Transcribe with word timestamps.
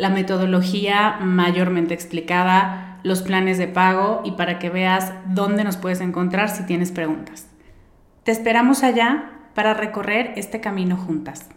la 0.00 0.08
metodología 0.08 1.18
mayormente 1.20 1.92
explicada, 1.92 2.98
los 3.02 3.20
planes 3.20 3.58
de 3.58 3.68
pago 3.68 4.22
y 4.24 4.32
para 4.32 4.58
que 4.58 4.70
veas 4.70 5.12
dónde 5.26 5.62
nos 5.62 5.76
puedes 5.76 6.00
encontrar 6.00 6.48
si 6.48 6.64
tienes 6.64 6.90
preguntas. 6.90 7.46
Te 8.24 8.32
esperamos 8.32 8.82
allá 8.82 9.50
para 9.54 9.74
recorrer 9.74 10.32
este 10.36 10.60
camino 10.60 10.96
juntas. 10.96 11.50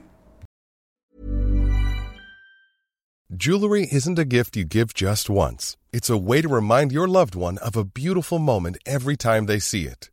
Jewelry 3.29 3.87
isn't 3.91 4.19
a 4.19 4.25
gift 4.25 4.55
you 4.55 4.65
give 4.65 4.93
just 4.93 5.29
once. 5.29 5.77
It's 5.91 6.09
a 6.09 6.17
way 6.17 6.41
to 6.41 6.49
remind 6.49 6.91
your 6.91 7.07
loved 7.07 7.35
one 7.35 7.57
of 7.59 7.77
a 7.77 7.85
beautiful 7.85 8.39
moment 8.39 8.77
every 8.85 9.15
time 9.15 9.47
they 9.47 9.59
see 9.59 9.85
it. 9.87 10.12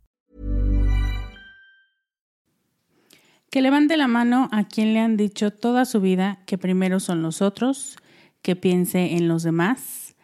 Que 3.51 3.61
levante 3.61 3.97
la 3.97 4.07
mano 4.07 4.47
a 4.53 4.63
quien 4.63 4.93
le 4.93 5.01
han 5.01 5.17
dicho 5.17 5.51
toda 5.51 5.83
su 5.83 5.99
vida 5.99 6.39
que 6.45 6.57
primero 6.57 7.01
son 7.01 7.21
los 7.21 7.41
otros, 7.41 7.97
que 8.41 8.55
piense 8.55 9.17
en 9.17 9.27
los 9.27 9.43
demás, 9.43 10.15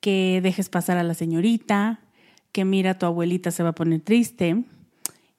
que 0.00 0.40
dejes 0.42 0.70
pasar 0.70 0.98
a 0.98 1.04
la 1.04 1.14
señorita, 1.14 2.00
que 2.50 2.64
mira 2.64 2.98
tu 2.98 3.06
abuelita 3.06 3.52
se 3.52 3.62
va 3.62 3.68
a 3.68 3.74
poner 3.76 4.00
triste. 4.00 4.64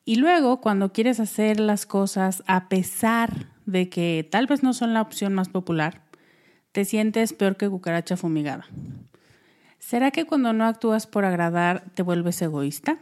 Y 0.05 0.15
luego, 0.15 0.61
cuando 0.61 0.93
quieres 0.93 1.19
hacer 1.19 1.59
las 1.59 1.85
cosas 1.85 2.41
a 2.47 2.69
pesar 2.69 3.47
de 3.65 3.89
que 3.89 4.25
tal 4.31 4.47
vez 4.47 4.63
no 4.63 4.71
son 4.71 4.93
la 4.93 5.01
opción 5.01 5.33
más 5.33 5.49
popular, 5.49 6.03
te 6.71 6.85
sientes 6.85 7.33
peor 7.33 7.57
que 7.57 7.69
cucaracha 7.69 8.15
fumigada. 8.15 8.65
¿Será 9.77 10.11
que 10.11 10.23
cuando 10.23 10.53
no 10.53 10.63
actúas 10.63 11.05
por 11.05 11.25
agradar 11.25 11.83
te 11.95 12.01
vuelves 12.01 12.41
egoísta? 12.41 12.97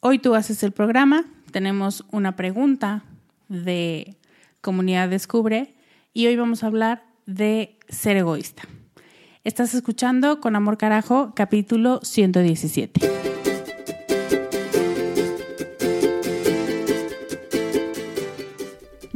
Hoy 0.00 0.18
tú 0.18 0.34
haces 0.34 0.62
el 0.62 0.72
programa 0.72 1.26
tenemos 1.50 2.04
una 2.10 2.36
pregunta 2.36 3.04
de 3.48 4.16
Comunidad 4.60 5.08
Descubre 5.08 5.74
y 6.12 6.26
hoy 6.26 6.36
vamos 6.36 6.62
a 6.62 6.66
hablar 6.68 7.04
de 7.26 7.78
ser 7.88 8.16
egoísta. 8.16 8.62
Estás 9.44 9.74
escuchando 9.74 10.40
Con 10.40 10.56
Amor 10.56 10.78
Carajo, 10.78 11.32
capítulo 11.34 12.00
117. 12.02 13.27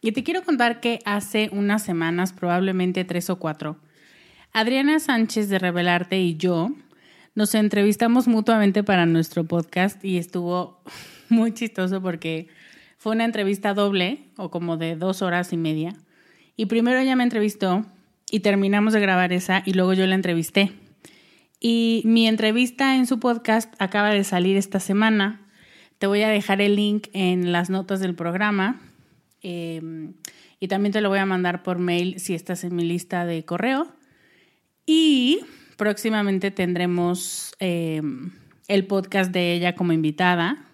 y 0.00 0.12
te 0.12 0.22
quiero 0.22 0.42
contar 0.42 0.80
que 0.80 1.00
hace 1.04 1.50
unas 1.52 1.82
semanas, 1.82 2.32
probablemente 2.32 3.04
tres 3.04 3.28
o 3.30 3.36
cuatro, 3.38 3.76
Adriana 4.52 4.98
Sánchez 4.98 5.48
de 5.48 5.58
Revelarte 5.58 6.20
y 6.20 6.36
yo 6.36 6.72
nos 7.34 7.54
entrevistamos 7.54 8.26
mutuamente 8.26 8.82
para 8.82 9.06
nuestro 9.06 9.44
podcast 9.44 10.04
y 10.04 10.18
estuvo 10.18 10.82
muy 11.28 11.52
chistoso 11.52 12.02
porque 12.02 12.48
fue 12.96 13.14
una 13.14 13.24
entrevista 13.24 13.74
doble 13.74 14.24
o 14.36 14.50
como 14.50 14.76
de 14.76 14.96
dos 14.96 15.22
horas 15.22 15.52
y 15.52 15.56
media. 15.56 15.94
Y 16.56 16.66
primero 16.66 16.98
ella 16.98 17.16
me 17.16 17.22
entrevistó 17.22 17.86
y 18.30 18.40
terminamos 18.40 18.92
de 18.92 19.00
grabar 19.00 19.32
esa 19.32 19.62
y 19.64 19.74
luego 19.74 19.92
yo 19.92 20.06
la 20.06 20.14
entrevisté. 20.14 20.72
Y 21.60 22.02
mi 22.04 22.26
entrevista 22.26 22.96
en 22.96 23.06
su 23.06 23.20
podcast 23.20 23.72
acaba 23.78 24.10
de 24.10 24.24
salir 24.24 24.56
esta 24.56 24.80
semana. 24.80 25.40
Te 25.98 26.06
voy 26.06 26.22
a 26.22 26.28
dejar 26.28 26.60
el 26.60 26.76
link 26.76 27.08
en 27.12 27.52
las 27.52 27.70
notas 27.70 28.00
del 28.00 28.14
programa 28.14 28.80
Em, 29.42 30.14
y 30.58 30.68
también 30.68 30.92
te 30.92 31.00
lo 31.00 31.08
voy 31.08 31.18
a 31.18 31.26
mandar 31.26 31.62
por 31.62 31.78
mail 31.78 32.20
si 32.20 32.34
estás 32.34 32.64
en 32.64 32.74
mi 32.74 32.84
lista 32.84 33.24
de 33.24 33.44
correo. 33.44 33.88
Y 34.86 35.40
próximamente 35.76 36.50
tendremos 36.50 37.54
em, 37.58 38.32
el 38.68 38.86
podcast 38.86 39.32
de 39.32 39.54
ella 39.54 39.74
como 39.74 39.92
invitada 39.92 40.66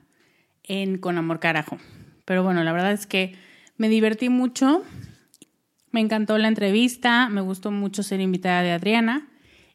en 0.65 0.99
Con 0.99 1.19
Amor 1.19 1.41
Carajo. 1.41 1.79
Pero 2.25 2.43
bueno, 2.43 2.65
la 2.65 2.73
verdad 2.73 2.93
es 2.93 3.07
que 3.07 3.35
me 3.77 3.89
divertí 3.89 4.29
mucho. 4.29 4.83
Me 5.93 6.01
encantó 6.01 6.39
la 6.39 6.49
entrevista, 6.49 7.29
me 7.29 7.41
gustó 7.41 7.71
mucho 7.71 8.03
ser 8.03 8.21
invitada 8.21 8.63
de 8.63 8.73
Adriana 8.73 9.29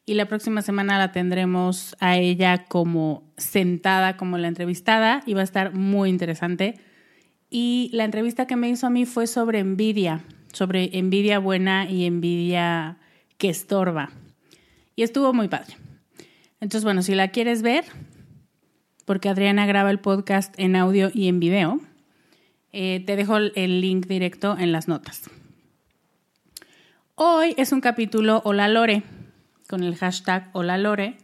y 0.04 0.14
la 0.14 0.26
próxima 0.26 0.62
semana 0.62 0.98
la 0.98 1.12
tendremos 1.12 1.96
a 2.00 2.16
ella 2.16 2.64
como 2.66 3.32
sentada 3.36 4.16
como 4.16 4.38
la 4.38 4.48
entrevistada 4.48 5.22
y 5.26 5.34
va 5.34 5.40
a 5.40 5.44
estar 5.44 5.74
muy 5.74 6.10
interesante 6.10 6.78
y 7.54 7.90
la 7.92 8.04
entrevista 8.04 8.46
que 8.46 8.56
me 8.56 8.70
hizo 8.70 8.86
a 8.86 8.90
mí 8.90 9.04
fue 9.04 9.26
sobre 9.26 9.58
envidia, 9.58 10.24
sobre 10.54 10.96
envidia 10.96 11.38
buena 11.38 11.88
y 11.88 12.06
envidia 12.06 12.96
que 13.36 13.50
estorba. 13.50 14.10
Y 14.96 15.02
estuvo 15.02 15.34
muy 15.34 15.48
padre. 15.48 15.76
Entonces, 16.60 16.82
bueno, 16.82 17.02
si 17.02 17.14
la 17.14 17.28
quieres 17.28 17.60
ver, 17.60 17.84
porque 19.04 19.28
Adriana 19.28 19.66
graba 19.66 19.90
el 19.90 20.00
podcast 20.00 20.54
en 20.56 20.76
audio 20.76 21.10
y 21.12 21.28
en 21.28 21.40
video, 21.40 21.78
eh, 22.72 23.04
te 23.04 23.16
dejo 23.16 23.36
el 23.36 23.80
link 23.82 24.06
directo 24.06 24.56
en 24.58 24.72
las 24.72 24.88
notas. 24.88 25.28
Hoy 27.16 27.54
es 27.58 27.72
un 27.72 27.82
capítulo 27.82 28.40
Hola 28.46 28.66
Lore, 28.68 29.02
con 29.68 29.82
el 29.82 29.94
hashtag 29.96 30.48
Hola 30.54 30.78
Lore, 30.78 31.18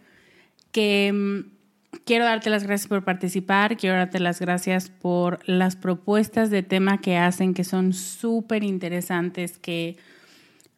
que 0.72 1.10
mm, 1.10 1.57
quiero 2.05 2.25
darte 2.25 2.50
las 2.50 2.64
gracias 2.64 2.88
por 2.88 3.05
participar, 3.05 3.76
quiero 3.76 3.96
darte 3.96 4.20
las 4.20 4.40
gracias 4.40 4.90
por 4.90 5.40
las 5.46 5.76
propuestas 5.76 6.50
de 6.50 6.62
tema 6.62 7.00
que 7.00 7.17
hacen, 7.17 7.55
que 7.55 7.64
son 7.64 7.93
súper 7.93 8.64
interesantes, 8.64 9.58
que 9.58 9.96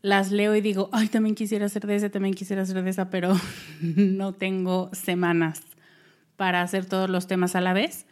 las 0.03 0.31
leo 0.33 0.57
y 0.57 0.61
digo, 0.61 0.89
ay, 0.93 1.09
también 1.09 1.35
quisiera 1.35 1.67
hacer 1.67 1.87
de 1.87 1.97
esa, 1.97 2.11
también 2.11 2.35
quisiera 2.35 2.63
hacer 2.63 2.83
de 2.83 2.91
esa, 2.91 3.11
pero 3.11 3.39
no 3.81 4.33
tengo 4.33 4.91
semanas 4.93 5.63
para 6.37 6.63
hacer 6.63 6.87
todos 6.87 7.11
los 7.11 7.27
temas 7.27 7.55
a 7.55 7.61
la 7.61 7.73
vez. 7.73 8.07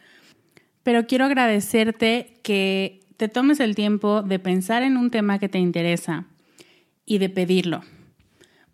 Pero 0.83 1.07
quiero 1.07 1.25
agradecerte 1.25 2.39
que 2.43 3.01
te 3.17 3.27
tomes 3.27 3.59
el 3.59 3.75
tiempo 3.75 4.21
de 4.21 4.39
pensar 4.39 4.83
en 4.83 4.97
un 4.97 5.11
tema 5.11 5.39
que 5.39 5.49
te 5.49 5.59
interesa 5.59 6.25
y 7.05 7.17
de 7.17 7.29
pedirlo. 7.29 7.81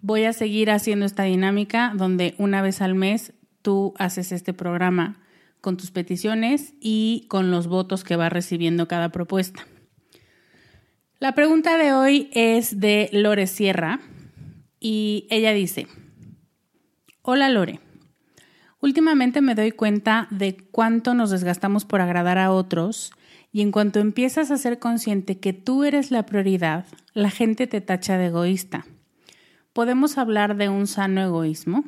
Voy 0.02 0.26
a 0.26 0.34
seguir 0.34 0.70
haciendo 0.70 1.06
esta 1.06 1.24
dinámica 1.24 1.94
donde 1.96 2.36
una 2.38 2.62
vez 2.62 2.82
al 2.82 2.96
mes 2.96 3.34
tú 3.66 3.96
haces 3.98 4.32
este 4.32 4.54
programa 4.54 5.18
con 5.60 5.76
tus 5.76 5.90
peticiones 5.90 6.76
y 6.80 7.26
con 7.30 7.50
los 7.50 7.66
votos 7.66 8.04
que 8.04 8.16
va 8.16 8.30
recibiendo 8.30 8.88
cada 8.88 9.10
propuesta. 9.10 9.66
La 11.18 11.34
pregunta 11.34 11.80
de 11.80 11.92
hoy 11.92 12.30
es 12.32 12.80
de 12.80 13.10
Lore 13.12 13.48
Sierra 13.48 14.02
y 14.80 15.26
ella 15.32 15.52
dice, 15.52 15.88
Hola 17.24 17.50
Lore, 17.50 17.80
últimamente 18.82 19.42
me 19.42 19.56
doy 19.56 19.72
cuenta 19.72 20.28
de 20.30 20.56
cuánto 20.70 21.16
nos 21.16 21.32
desgastamos 21.32 21.86
por 21.86 22.02
agradar 22.02 22.38
a 22.38 22.52
otros 22.52 23.14
y 23.52 23.64
en 23.64 23.72
cuanto 23.72 24.00
empiezas 24.00 24.52
a 24.52 24.58
ser 24.58 24.78
consciente 24.78 25.40
que 25.40 25.54
tú 25.54 25.86
eres 25.86 26.12
la 26.12 26.28
prioridad, 26.28 26.86
la 27.16 27.32
gente 27.32 27.66
te 27.66 27.82
tacha 27.82 28.20
de 28.20 28.28
egoísta. 28.28 28.86
¿Podemos 29.74 30.20
hablar 30.20 30.56
de 30.56 30.70
un 30.70 30.86
sano 30.86 31.22
egoísmo? 31.22 31.84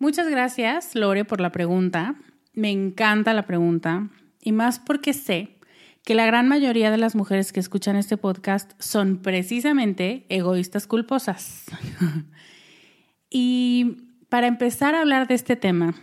Muchas 0.00 0.28
gracias, 0.28 0.94
Lore, 0.94 1.24
por 1.24 1.40
la 1.40 1.50
pregunta. 1.50 2.14
Me 2.52 2.70
encanta 2.70 3.34
la 3.34 3.46
pregunta 3.46 4.08
y 4.40 4.52
más 4.52 4.78
porque 4.78 5.12
sé 5.12 5.58
que 6.04 6.14
la 6.14 6.24
gran 6.24 6.46
mayoría 6.46 6.90
de 6.92 6.98
las 6.98 7.16
mujeres 7.16 7.52
que 7.52 7.58
escuchan 7.58 7.96
este 7.96 8.16
podcast 8.16 8.72
son 8.80 9.18
precisamente 9.18 10.24
egoístas 10.28 10.86
culposas. 10.86 11.64
y 13.30 14.12
para 14.28 14.46
empezar 14.46 14.94
a 14.94 15.00
hablar 15.00 15.26
de 15.26 15.34
este 15.34 15.56
tema, 15.56 15.94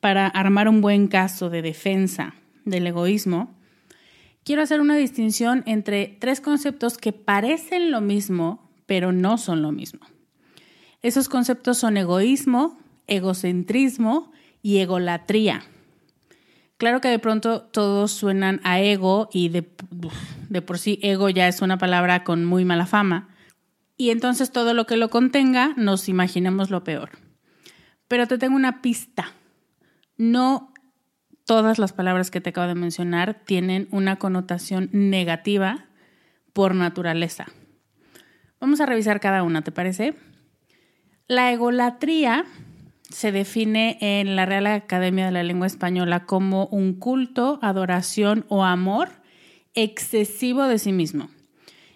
para 0.00 0.28
armar 0.28 0.68
un 0.68 0.80
buen 0.80 1.08
caso 1.08 1.50
de 1.50 1.62
defensa 1.62 2.34
del 2.64 2.86
egoísmo, 2.86 3.58
quiero 4.44 4.62
hacer 4.62 4.80
una 4.80 4.96
distinción 4.96 5.64
entre 5.66 6.16
tres 6.20 6.40
conceptos 6.40 6.98
que 6.98 7.12
parecen 7.12 7.90
lo 7.90 8.00
mismo, 8.00 8.70
pero 8.86 9.10
no 9.10 9.38
son 9.38 9.60
lo 9.60 9.72
mismo. 9.72 10.00
Esos 11.02 11.28
conceptos 11.28 11.78
son 11.78 11.96
egoísmo, 11.96 12.78
egocentrismo 13.06 14.32
y 14.62 14.78
egolatría. 14.78 15.62
Claro 16.76 17.00
que 17.00 17.08
de 17.08 17.18
pronto 17.18 17.62
todos 17.62 18.10
suenan 18.10 18.60
a 18.64 18.80
ego 18.80 19.28
y 19.32 19.50
de, 19.50 19.62
por 20.62 20.78
sí 20.78 20.98
ego 21.02 21.28
ya 21.28 21.46
es 21.46 21.60
una 21.60 21.76
palabra 21.76 22.24
con 22.24 22.44
muy 22.44 22.64
mala 22.64 22.86
fama. 22.86 23.28
Y 23.98 24.10
entonces 24.10 24.50
todo 24.50 24.72
lo 24.72 24.86
que 24.86 24.96
lo 24.96 25.10
contenga 25.10 25.74
nos 25.76 26.08
imaginemos 26.08 26.70
lo 26.70 26.84
peor. 26.84 27.10
Pero 28.08 28.26
te 28.26 28.38
tengo 28.38 28.56
una 28.56 28.80
pista. 28.80 29.32
No 30.16 30.72
todas 31.44 31.78
las 31.78 31.92
palabras 31.92 32.30
que 32.30 32.40
te 32.40 32.50
acabo 32.50 32.68
de 32.68 32.74
mencionar 32.74 33.42
tienen 33.44 33.88
una 33.90 34.16
connotación 34.16 34.88
negativa 34.92 35.86
por 36.52 36.74
naturaleza. 36.74 37.46
Vamos 38.58 38.80
a 38.80 38.86
revisar 38.86 39.20
cada 39.20 39.42
una, 39.42 39.62
¿te 39.62 39.72
parece? 39.72 40.14
La 41.30 41.52
egolatría 41.52 42.44
se 43.08 43.30
define 43.30 43.98
en 44.00 44.34
la 44.34 44.46
Real 44.46 44.66
Academia 44.66 45.26
de 45.26 45.30
la 45.30 45.44
Lengua 45.44 45.68
Española 45.68 46.26
como 46.26 46.66
un 46.72 46.94
culto, 46.94 47.60
adoración 47.62 48.44
o 48.48 48.64
amor 48.64 49.10
excesivo 49.74 50.64
de 50.64 50.80
sí 50.80 50.90
mismo. 50.90 51.30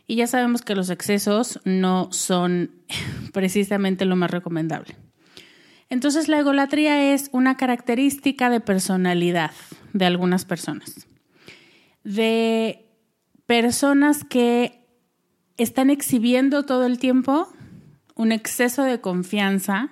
Y 0.07 0.15
ya 0.15 0.29
sabemos 0.29 0.63
que 0.63 0.77
los 0.77 0.89
excesos 0.89 1.59
no 1.65 2.13
son 2.13 2.71
precisamente 3.33 4.05
lo 4.05 4.15
más 4.15 4.31
recomendable. 4.31 4.95
Entonces 5.91 6.29
la 6.29 6.39
egolatría 6.39 7.13
es 7.13 7.29
una 7.33 7.57
característica 7.57 8.51
de 8.51 8.61
personalidad 8.61 9.51
de 9.93 10.05
algunas 10.05 10.45
personas. 10.45 11.09
De 12.05 12.87
personas 13.47 14.23
que 14.23 14.87
están 15.57 15.91
exhibiendo 15.91 16.63
todo 16.63 16.87
el 16.87 17.01
tiempo 17.01 17.49
un 18.15 18.33
exceso 18.33 18.83
de 18.83 19.01
confianza 19.01 19.91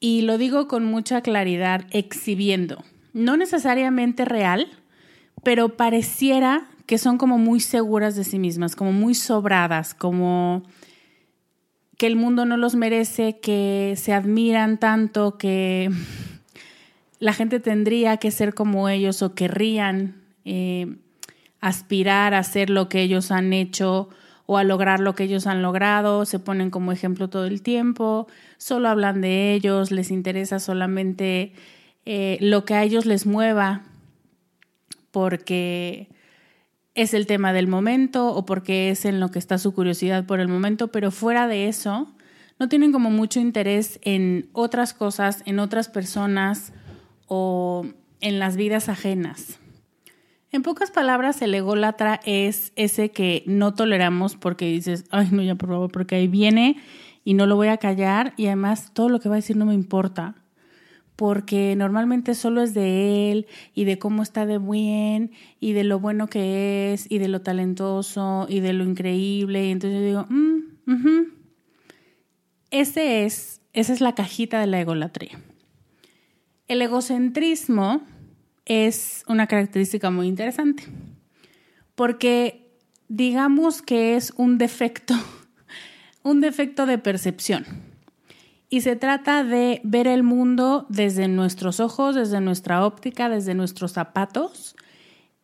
y 0.00 0.22
lo 0.22 0.38
digo 0.38 0.66
con 0.66 0.84
mucha 0.84 1.20
claridad, 1.20 1.84
exhibiendo. 1.90 2.82
No 3.12 3.36
necesariamente 3.36 4.24
real, 4.24 4.68
pero 5.44 5.76
pareciera 5.76 6.68
que 6.86 6.98
son 6.98 7.18
como 7.18 7.38
muy 7.38 7.60
seguras 7.60 8.16
de 8.16 8.24
sí 8.24 8.38
mismas, 8.38 8.74
como 8.74 8.92
muy 8.92 9.14
sobradas, 9.14 9.94
como 9.94 10.64
que 11.96 12.08
el 12.08 12.16
mundo 12.16 12.44
no 12.44 12.56
los 12.56 12.74
merece, 12.74 13.38
que 13.38 13.94
se 13.96 14.12
admiran 14.12 14.78
tanto, 14.78 15.38
que 15.38 15.90
la 17.20 17.32
gente 17.32 17.60
tendría 17.60 18.16
que 18.16 18.32
ser 18.32 18.54
como 18.54 18.88
ellos 18.88 19.22
o 19.22 19.34
querrían 19.34 20.16
eh, 20.44 20.96
aspirar 21.60 22.34
a 22.34 22.42
ser 22.42 22.70
lo 22.70 22.88
que 22.88 23.02
ellos 23.02 23.30
han 23.30 23.52
hecho 23.52 24.08
o 24.46 24.58
a 24.58 24.64
lograr 24.64 25.00
lo 25.00 25.14
que 25.14 25.24
ellos 25.24 25.46
han 25.46 25.62
logrado, 25.62 26.24
se 26.24 26.38
ponen 26.38 26.70
como 26.70 26.92
ejemplo 26.92 27.28
todo 27.28 27.46
el 27.46 27.62
tiempo, 27.62 28.26
solo 28.58 28.88
hablan 28.88 29.20
de 29.20 29.54
ellos, 29.54 29.90
les 29.90 30.10
interesa 30.10 30.58
solamente 30.58 31.52
eh, 32.04 32.38
lo 32.40 32.64
que 32.64 32.74
a 32.74 32.82
ellos 32.82 33.06
les 33.06 33.26
mueva, 33.26 33.82
porque 35.10 36.08
es 36.94 37.14
el 37.14 37.26
tema 37.26 37.52
del 37.52 37.68
momento 37.68 38.28
o 38.28 38.44
porque 38.44 38.90
es 38.90 39.04
en 39.04 39.20
lo 39.20 39.30
que 39.30 39.38
está 39.38 39.58
su 39.58 39.72
curiosidad 39.72 40.26
por 40.26 40.40
el 40.40 40.48
momento, 40.48 40.88
pero 40.88 41.10
fuera 41.10 41.46
de 41.46 41.68
eso, 41.68 42.12
no 42.58 42.68
tienen 42.68 42.92
como 42.92 43.10
mucho 43.10 43.40
interés 43.40 43.98
en 44.02 44.48
otras 44.52 44.92
cosas, 44.92 45.42
en 45.46 45.58
otras 45.58 45.88
personas 45.88 46.72
o 47.26 47.86
en 48.20 48.38
las 48.38 48.56
vidas 48.56 48.88
ajenas. 48.88 49.58
En 50.52 50.62
pocas 50.62 50.90
palabras, 50.90 51.40
el 51.40 51.54
ególatra 51.54 52.20
es 52.26 52.72
ese 52.76 53.10
que 53.10 53.42
no 53.46 53.72
toleramos 53.72 54.36
porque 54.36 54.66
dices, 54.66 55.06
ay, 55.10 55.28
no, 55.32 55.42
ya 55.42 55.54
por 55.54 55.70
favor, 55.70 55.90
porque 55.90 56.16
ahí 56.16 56.28
viene 56.28 56.76
y 57.24 57.32
no 57.32 57.46
lo 57.46 57.56
voy 57.56 57.68
a 57.68 57.78
callar 57.78 58.34
y 58.36 58.46
además 58.46 58.92
todo 58.92 59.08
lo 59.08 59.18
que 59.18 59.30
va 59.30 59.36
a 59.36 59.36
decir 59.36 59.56
no 59.56 59.64
me 59.64 59.74
importa 59.74 60.34
porque 61.16 61.74
normalmente 61.76 62.34
solo 62.34 62.62
es 62.62 62.74
de 62.74 63.30
él 63.30 63.46
y 63.74 63.84
de 63.84 63.98
cómo 63.98 64.22
está 64.22 64.44
de 64.44 64.58
bien 64.58 65.30
y 65.60 65.72
de 65.72 65.84
lo 65.84 66.00
bueno 66.00 66.26
que 66.26 66.92
es 66.92 67.10
y 67.10 67.18
de 67.18 67.28
lo 67.28 67.42
talentoso 67.42 68.46
y 68.48 68.60
de 68.60 68.72
lo 68.72 68.84
increíble. 68.84 69.66
Y 69.66 69.70
entonces 69.70 70.00
yo 70.00 70.06
digo, 70.06 70.26
mm, 70.28 71.22
Ese 72.70 73.24
es, 73.24 73.60
esa 73.72 73.92
es 73.92 74.00
la 74.00 74.14
cajita 74.14 74.58
de 74.60 74.66
la 74.66 74.80
egolatría. 74.80 75.38
El 76.66 76.82
egocentrismo 76.82 78.02
es 78.64 79.24
una 79.28 79.46
característica 79.46 80.10
muy 80.10 80.28
interesante, 80.28 80.84
porque 81.94 82.70
digamos 83.08 83.82
que 83.82 84.16
es 84.16 84.32
un 84.36 84.58
defecto, 84.58 85.14
un 86.22 86.40
defecto 86.40 86.86
de 86.86 86.98
percepción. 86.98 87.66
Y 88.68 88.80
se 88.80 88.96
trata 88.96 89.44
de 89.44 89.82
ver 89.84 90.06
el 90.06 90.22
mundo 90.22 90.86
desde 90.88 91.28
nuestros 91.28 91.78
ojos, 91.78 92.14
desde 92.14 92.40
nuestra 92.40 92.86
óptica, 92.86 93.28
desde 93.28 93.54
nuestros 93.54 93.92
zapatos 93.92 94.76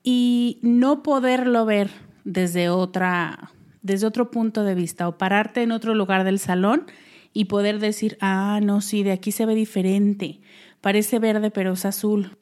y 0.02 0.58
no 0.62 1.02
poderlo 1.02 1.66
ver 1.66 1.90
desde 2.24 2.70
otra 2.70 3.52
desde 3.82 4.06
otro 4.06 4.30
punto 4.30 4.64
de 4.64 4.74
vista 4.74 5.08
o 5.08 5.18
pararte 5.18 5.62
en 5.62 5.72
otro 5.72 5.94
lugar 5.94 6.24
del 6.24 6.38
salón 6.38 6.86
y 7.32 7.44
poder 7.44 7.78
decir, 7.78 8.16
"Ah, 8.20 8.60
no, 8.62 8.80
sí, 8.80 9.02
de 9.02 9.12
aquí 9.12 9.30
se 9.30 9.46
ve 9.46 9.54
diferente. 9.54 10.40
Parece 10.80 11.18
verde, 11.18 11.50
pero 11.50 11.72
es 11.72 11.84
azul." 11.84 12.38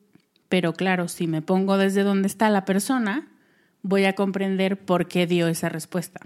Pero 0.49 0.73
claro, 0.75 1.09
si 1.09 1.27
me 1.27 1.43
pongo 1.43 1.79
desde 1.79 2.03
donde 2.03 2.29
está 2.29 2.51
la 2.51 2.65
persona, 2.65 3.29
voy 3.83 4.05
a 4.05 4.15
comprender 4.15 4.85
por 4.85 5.09
qué 5.09 5.27
dio 5.27 5.49
esa 5.49 5.69
respuesta. 5.69 6.21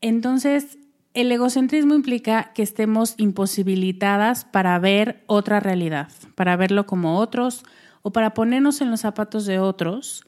Entonces, 0.00 0.78
el 1.14 1.30
egocentrismo 1.30 1.94
implica 1.94 2.52
que 2.54 2.62
estemos 2.62 3.14
imposibilitadas 3.18 4.44
para 4.44 4.78
ver 4.78 5.22
otra 5.26 5.60
realidad, 5.60 6.10
para 6.34 6.56
verlo 6.56 6.86
como 6.86 7.18
otros 7.18 7.64
o 8.02 8.12
para 8.12 8.34
ponernos 8.34 8.80
en 8.80 8.90
los 8.90 9.00
zapatos 9.00 9.46
de 9.46 9.58
otros. 9.58 10.24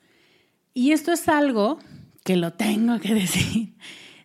Y 0.75 0.92
esto 0.92 1.12
es 1.12 1.28
algo 1.28 1.78
que 2.23 2.37
lo 2.37 2.52
tengo 2.52 3.00
que 3.00 3.14
decir. 3.14 3.75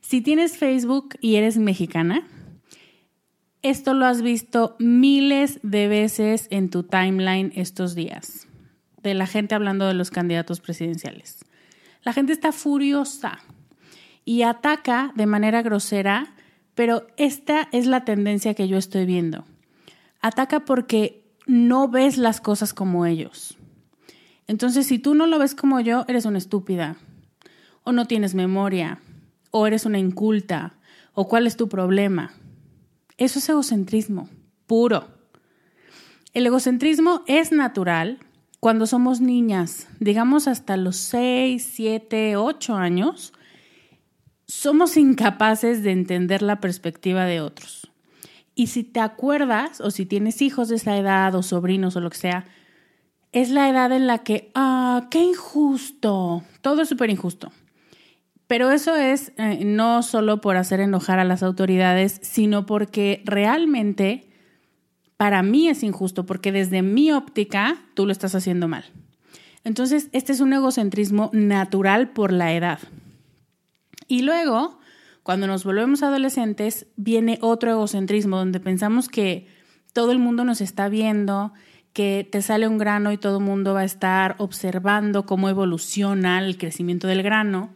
Si 0.02 0.22
tienes 0.22 0.58
Facebook 0.58 1.16
y 1.22 1.36
eres 1.36 1.58
mexicana, 1.58 2.28
esto 3.62 3.94
lo 3.94 4.06
has 4.06 4.22
visto 4.22 4.76
miles 4.80 5.60
de 5.64 5.88
veces 5.88 6.48
en 6.50 6.70
tu 6.70 6.84
timeline 6.84 7.52
estos 7.56 7.96
días, 7.96 8.48
de 9.04 9.14
la 9.14 9.28
gente 9.28 9.56
hablando 9.56 9.86
de 9.88 9.94
los 9.94 10.12
candidatos 10.12 10.62
presidenciales. 10.62 11.46
La 12.04 12.14
gente 12.14 12.32
está 12.32 12.52
furiosa 12.52 13.40
y 14.24 14.44
ataca 14.44 15.12
de 15.16 15.26
manera 15.26 15.62
grosera, 15.62 16.34
pero 16.76 17.08
esta 17.18 17.68
es 17.72 17.86
la 17.86 18.06
tendencia 18.06 18.54
que 18.54 18.68
yo 18.68 18.78
estoy 18.78 19.06
viendo. 19.06 19.46
Ataca 20.22 20.66
porque 20.66 21.26
no 21.46 21.90
ves 21.90 22.18
las 22.18 22.40
cosas 22.40 22.74
como 22.74 23.06
ellos. 23.06 23.58
Entonces, 24.48 24.88
si 24.88 25.00
tú 25.00 25.16
no 25.16 25.28
lo 25.28 25.40
ves 25.40 25.56
como 25.56 25.80
yo, 25.80 26.06
eres 26.08 26.26
una 26.26 26.38
estúpida, 26.38 26.96
o 27.84 27.92
no 27.92 28.06
tienes 28.06 28.36
memoria, 28.36 29.00
o 29.52 29.68
eres 29.68 29.86
una 29.86 30.00
inculta, 30.00 30.76
o 31.14 31.28
cuál 31.28 31.46
es 31.46 31.58
tu 31.58 31.68
problema. 31.68 32.32
Eso 33.20 33.40
es 33.40 33.50
egocentrismo, 33.50 34.30
puro. 34.66 35.10
El 36.34 36.48
egocentrismo 36.48 37.22
es 37.28 37.52
natural 37.52 38.20
cuando 38.62 38.88
somos 38.88 39.20
niñas, 39.20 39.90
digamos 40.00 40.48
hasta 40.48 40.78
los 40.78 40.96
6, 40.96 41.70
7, 41.70 42.38
8 42.38 42.76
años, 42.76 43.34
somos 44.48 44.96
incapaces 44.96 45.84
de 45.84 45.92
entender 45.92 46.42
la 46.42 46.62
perspectiva 46.62 47.26
de 47.26 47.42
otros. 47.42 47.92
Y 48.56 48.68
si 48.68 48.86
te 48.86 49.02
acuerdas, 49.02 49.82
o 49.82 49.92
si 49.92 50.06
tienes 50.06 50.42
hijos 50.42 50.70
de 50.70 50.78
esa 50.78 50.98
edad, 50.98 51.36
o 51.36 51.44
sobrinos, 51.44 51.98
o 51.98 52.00
lo 52.00 52.10
que 52.10 52.18
sea, 52.18 52.46
es 53.34 53.50
la 53.50 53.70
edad 53.70 53.92
en 53.92 54.08
la 54.08 54.20
que, 54.20 54.50
ah, 54.56 55.10
qué 55.12 55.22
injusto, 55.22 56.44
todo 56.62 56.84
es 56.84 56.88
súper 56.88 57.10
injusto. 57.10 57.52
Pero 58.50 58.72
eso 58.72 58.96
es 58.96 59.32
eh, 59.38 59.64
no 59.64 60.02
solo 60.02 60.42
por 60.42 60.58
hacer 60.58 60.80
enojar 60.80 61.20
a 61.20 61.24
las 61.24 61.44
autoridades, 61.44 62.20
sino 62.24 62.66
porque 62.66 63.22
realmente 63.24 64.28
para 65.18 65.44
mí 65.44 65.68
es 65.68 65.84
injusto, 65.84 66.26
porque 66.26 66.52
desde 66.52 66.82
mi 66.82 67.12
óptica 67.12 67.78
tú 67.94 68.08
lo 68.08 68.12
estás 68.12 68.34
haciendo 68.34 68.68
mal. 68.68 68.86
Entonces, 69.64 70.10
este 70.14 70.34
es 70.34 70.40
un 70.40 70.52
egocentrismo 70.52 71.30
natural 71.32 72.10
por 72.10 72.34
la 72.34 72.52
edad. 72.52 72.80
Y 74.08 74.24
luego, 74.24 74.80
cuando 75.22 75.46
nos 75.46 75.64
volvemos 75.64 76.02
adolescentes, 76.02 76.88
viene 76.96 77.38
otro 77.42 77.70
egocentrismo 77.70 78.38
donde 78.38 78.60
pensamos 78.60 79.10
que 79.10 79.46
todo 79.94 80.12
el 80.12 80.18
mundo 80.18 80.44
nos 80.44 80.60
está 80.60 80.90
viendo, 80.90 81.54
que 81.94 82.28
te 82.28 82.42
sale 82.42 82.68
un 82.68 82.80
grano 82.80 83.12
y 83.12 83.18
todo 83.20 83.38
el 83.38 83.44
mundo 83.44 83.76
va 83.76 83.82
a 83.82 83.86
estar 83.86 84.34
observando 84.40 85.28
cómo 85.28 85.50
evoluciona 85.50 86.40
el 86.40 86.58
crecimiento 86.58 87.06
del 87.06 87.22
grano 87.22 87.76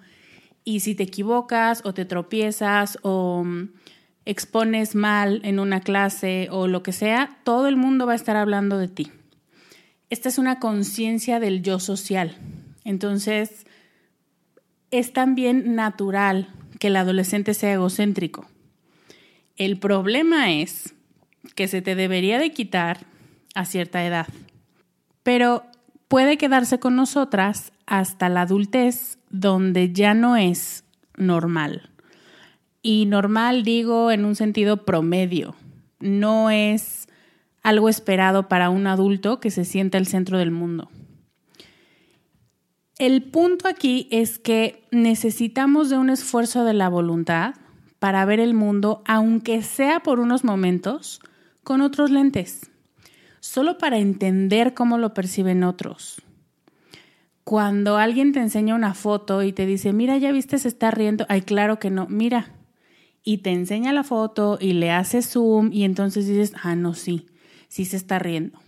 y 0.63 0.79
si 0.81 0.95
te 0.95 1.03
equivocas 1.03 1.81
o 1.85 1.93
te 1.93 2.05
tropiezas 2.05 2.97
o 3.01 3.43
mm, 3.43 3.69
expones 4.25 4.95
mal 4.95 5.41
en 5.43 5.59
una 5.59 5.81
clase 5.81 6.47
o 6.51 6.67
lo 6.67 6.83
que 6.83 6.91
sea, 6.91 7.37
todo 7.43 7.67
el 7.67 7.75
mundo 7.75 8.05
va 8.05 8.13
a 8.13 8.17
estar 8.17 8.35
hablando 8.35 8.77
de 8.77 8.87
ti. 8.87 9.11
Esta 10.09 10.29
es 10.29 10.37
una 10.37 10.59
conciencia 10.59 11.39
del 11.39 11.63
yo 11.63 11.79
social. 11.79 12.37
Entonces, 12.85 13.65
es 14.91 15.11
también 15.11 15.75
natural 15.75 16.49
que 16.79 16.87
el 16.87 16.95
adolescente 16.95 17.53
sea 17.53 17.73
egocéntrico. 17.73 18.45
El 19.55 19.77
problema 19.77 20.51
es 20.51 20.93
que 21.55 21.67
se 21.67 21.81
te 21.81 21.95
debería 21.95 22.39
de 22.39 22.51
quitar 22.51 23.05
a 23.55 23.65
cierta 23.65 24.05
edad, 24.05 24.27
pero 25.23 25.63
puede 26.13 26.37
quedarse 26.37 26.79
con 26.79 26.95
nosotras 26.95 27.73
hasta 27.87 28.29
la 28.29 28.41
adultez 28.41 29.17
donde 29.31 29.93
ya 29.93 30.13
no 30.13 30.37
es 30.37 30.83
normal. 31.17 31.89
Y 32.83 33.07
normal 33.07 33.63
digo 33.63 34.11
en 34.11 34.23
un 34.23 34.35
sentido 34.35 34.85
promedio, 34.85 35.55
no 35.99 36.51
es 36.51 37.07
algo 37.63 37.89
esperado 37.89 38.47
para 38.47 38.69
un 38.69 38.85
adulto 38.85 39.39
que 39.39 39.49
se 39.49 39.65
sienta 39.65 39.97
el 39.97 40.05
centro 40.05 40.37
del 40.37 40.51
mundo. 40.51 40.91
El 42.99 43.23
punto 43.23 43.67
aquí 43.67 44.07
es 44.11 44.37
que 44.37 44.83
necesitamos 44.91 45.89
de 45.89 45.97
un 45.97 46.11
esfuerzo 46.11 46.63
de 46.63 46.75
la 46.75 46.89
voluntad 46.89 47.55
para 47.97 48.23
ver 48.25 48.39
el 48.39 48.53
mundo, 48.53 49.01
aunque 49.07 49.63
sea 49.63 50.01
por 50.01 50.19
unos 50.19 50.43
momentos, 50.43 51.21
con 51.63 51.81
otros 51.81 52.11
lentes, 52.11 52.69
solo 53.43 53.77
para 53.77 53.97
entender 53.97 54.73
cómo 54.73 54.97
lo 54.97 55.13
perciben 55.13 55.65
otros 55.65 56.23
cuando 57.43 57.97
alguien 57.97 58.31
te 58.31 58.39
enseña 58.39 58.73
una 58.73 58.93
foto 58.93 59.43
y 59.43 59.51
te 59.51 59.65
dice, 59.65 59.91
mira, 59.91 60.17
ya 60.17 60.31
viste, 60.31 60.57
se 60.57 60.69
está 60.69 60.91
riendo, 60.91 61.25
ay, 61.27 61.41
claro 61.41 61.77
que 61.77 61.89
no, 61.89 62.07
mira, 62.07 62.53
y 63.21 63.39
te 63.39 63.51
enseña 63.51 63.91
la 63.91 64.03
foto 64.03 64.57
y 64.61 64.71
le 64.71 64.91
hace 64.91 65.21
zoom 65.21 65.71
y 65.73 65.83
entonces 65.83 66.25
dices, 66.25 66.53
ah, 66.63 66.75
no, 66.75 66.93
sí, 66.93 67.25
sí 67.67 67.83
se 67.83 67.97
está 67.97 68.17
riendo. 68.17 68.59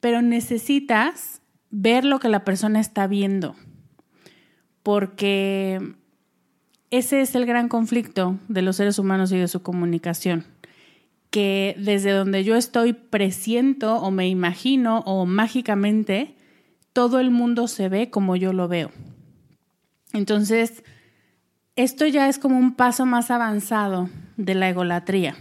Pero 0.00 0.22
necesitas 0.22 1.42
ver 1.70 2.06
lo 2.06 2.18
que 2.18 2.30
la 2.30 2.42
persona 2.42 2.80
está 2.80 3.06
viendo, 3.06 3.54
porque 4.82 5.94
ese 6.90 7.20
es 7.20 7.34
el 7.34 7.44
gran 7.44 7.68
conflicto 7.68 8.38
de 8.48 8.62
los 8.62 8.76
seres 8.76 8.98
humanos 8.98 9.30
y 9.32 9.36
de 9.36 9.48
su 9.48 9.62
comunicación, 9.62 10.46
que 11.30 11.74
desde 11.78 12.12
donde 12.12 12.44
yo 12.44 12.56
estoy 12.56 12.92
presiento 12.92 13.96
o 13.96 14.10
me 14.10 14.28
imagino 14.28 15.00
o 15.00 15.26
mágicamente 15.26 16.34
todo 16.92 17.20
el 17.20 17.30
mundo 17.30 17.68
se 17.68 17.88
ve 17.88 18.10
como 18.10 18.36
yo 18.36 18.52
lo 18.52 18.68
veo. 18.68 18.90
Entonces, 20.12 20.82
esto 21.76 22.06
ya 22.06 22.28
es 22.28 22.38
como 22.38 22.58
un 22.58 22.74
paso 22.74 23.04
más 23.04 23.30
avanzado 23.30 24.08
de 24.36 24.54
la 24.54 24.70
egolatría. 24.70 25.36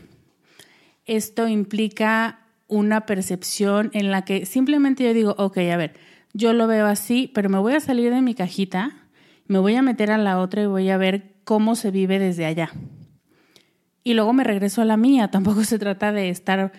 Esto 1.06 1.48
implica 1.48 2.39
una 2.68 3.06
percepción 3.06 3.89
en 3.94 4.12
la 4.12 4.25
que 4.25 4.46
simplemente 4.46 5.04
yo 5.04 5.13
digo, 5.13 5.36
ok, 5.38 5.58
a 5.60 5.77
ver, 5.77 5.94
yo 6.34 6.51
lo 6.51 6.68
veo 6.68 6.88
así, 6.88 7.32
pero 7.34 7.50
me 7.50 7.60
voy 7.60 7.74
a 7.74 7.80
salir 7.80 8.13
de 8.13 8.22
mi 8.22 8.36
cajita, 8.36 8.92
me 9.48 9.60
voy 9.60 9.75
a 9.75 9.82
meter 9.82 10.12
a 10.12 10.18
la 10.18 10.39
otra 10.39 10.63
y 10.63 10.65
voy 10.65 10.89
a 10.89 10.98
ver 10.98 11.36
cómo 11.46 11.75
se 11.75 11.92
vive 11.92 12.20
desde 12.20 12.46
allá. 12.46 12.72
Y 14.06 14.14
luego 14.14 14.34
me 14.34 14.44
regreso 14.44 14.82
a 14.82 14.86
la 14.86 14.96
mía. 14.96 15.28
Tampoco 15.32 15.66
se 15.66 15.78
trata 15.78 16.14
de 16.14 16.30
estar 16.30 16.72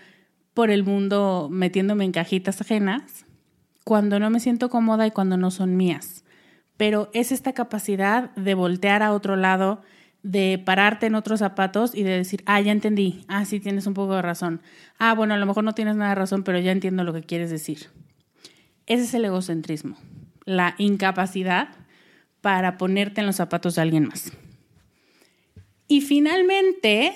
por 0.55 0.71
el 0.71 0.85
mundo 0.85 1.49
metiéndome 1.53 2.05
en 2.05 2.13
cajitas 2.13 2.63
ajenas, 2.63 3.27
cuando 3.85 4.19
no 4.19 4.31
me 4.31 4.41
siento 4.41 4.71
cómoda 4.71 5.07
y 5.07 5.11
cuando 5.11 5.37
no 5.37 5.51
son 5.51 5.77
mías. 5.77 6.25
Pero 6.79 7.11
es 7.13 7.33
esta 7.33 7.53
capacidad 7.53 8.35
de 8.37 8.55
voltear 8.55 9.03
a 9.03 9.13
otro 9.13 9.37
lado, 9.37 9.83
de 10.23 10.61
pararte 10.65 11.07
en 11.07 11.15
otros 11.15 11.41
zapatos 11.41 11.95
y 11.95 12.05
de 12.05 12.17
decir, 12.17 12.43
ah, 12.47 12.61
ya 12.61 12.73
entendí, 12.73 13.25
ah, 13.29 13.45
sí 13.45 13.61
tienes 13.61 13.87
un 13.87 13.95
poco 13.95 14.17
de 14.17 14.23
razón. 14.23 14.63
Ah, 14.99 15.15
bueno, 15.15 15.35
a 15.35 15.37
lo 15.37 15.47
mejor 15.47 15.63
no 15.63 15.75
tienes 15.75 15.97
nada 15.97 16.11
de 16.11 16.17
razón, 16.17 16.43
pero 16.43 16.59
ya 16.59 16.73
entiendo 16.73 17.05
lo 17.05 17.13
que 17.13 17.23
quieres 17.23 17.51
decir. 17.51 17.89
Ese 18.87 19.05
es 19.05 19.15
el 19.15 19.25
egocentrismo, 19.25 19.97
la 20.45 20.75
incapacidad 20.79 21.69
para 22.41 22.79
ponerte 22.79 23.21
en 23.21 23.27
los 23.27 23.37
zapatos 23.37 23.75
de 23.75 23.83
alguien 23.83 24.09
más. 24.09 24.33
Y 25.89 26.01
finalmente, 26.01 27.13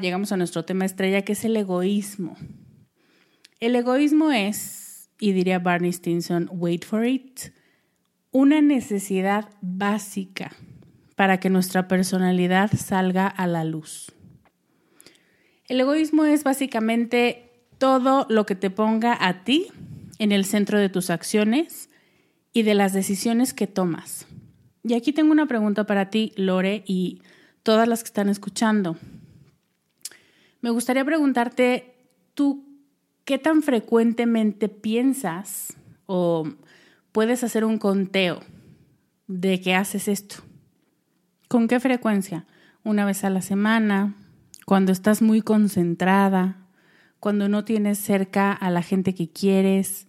llegamos 0.00 0.32
a 0.32 0.36
nuestro 0.36 0.64
tema 0.64 0.84
estrella, 0.84 1.22
que 1.22 1.32
es 1.32 1.44
el 1.44 1.56
egoísmo. 1.56 2.36
El 3.60 3.76
egoísmo 3.76 4.30
es 4.30 4.84
y 5.18 5.32
diría 5.32 5.58
Barney 5.58 5.92
Stinson, 5.92 6.48
wait 6.52 6.84
for 6.84 7.06
it, 7.06 7.40
una 8.30 8.60
necesidad 8.60 9.48
básica 9.60 10.52
para 11.16 11.38
que 11.38 11.50
nuestra 11.50 11.88
personalidad 11.88 12.70
salga 12.72 13.26
a 13.26 13.46
la 13.46 13.64
luz. 13.64 14.12
El 15.68 15.80
egoísmo 15.80 16.24
es 16.24 16.44
básicamente 16.44 17.52
todo 17.78 18.26
lo 18.28 18.44
que 18.44 18.54
te 18.54 18.70
ponga 18.70 19.16
a 19.18 19.44
ti 19.44 19.68
en 20.18 20.32
el 20.32 20.44
centro 20.44 20.78
de 20.78 20.88
tus 20.88 21.10
acciones 21.10 21.88
y 22.52 22.62
de 22.62 22.74
las 22.74 22.92
decisiones 22.92 23.54
que 23.54 23.66
tomas. 23.66 24.26
Y 24.82 24.94
aquí 24.94 25.12
tengo 25.12 25.32
una 25.32 25.46
pregunta 25.46 25.86
para 25.86 26.10
ti, 26.10 26.32
Lore, 26.36 26.84
y 26.86 27.22
todas 27.64 27.88
las 27.88 28.04
que 28.04 28.08
están 28.08 28.28
escuchando. 28.28 28.96
Me 30.60 30.70
gustaría 30.70 31.04
preguntarte, 31.04 31.96
¿tú 32.34 32.64
¿qué 33.24 33.38
tan 33.38 33.62
frecuentemente 33.62 34.68
piensas 34.68 35.74
o 36.06 36.46
puedes 37.10 37.42
hacer 37.42 37.64
un 37.64 37.78
conteo 37.78 38.40
de 39.26 39.60
que 39.60 39.74
haces 39.74 40.08
esto? 40.08 40.36
¿Con 41.48 41.66
qué 41.66 41.80
frecuencia? 41.80 42.46
¿Una 42.84 43.04
vez 43.04 43.24
a 43.24 43.30
la 43.30 43.42
semana? 43.42 44.14
¿Cuando 44.66 44.92
estás 44.92 45.22
muy 45.22 45.40
concentrada? 45.40 46.66
¿Cuando 47.18 47.48
no 47.48 47.64
tienes 47.64 47.98
cerca 47.98 48.52
a 48.52 48.70
la 48.70 48.82
gente 48.82 49.14
que 49.14 49.30
quieres? 49.30 50.06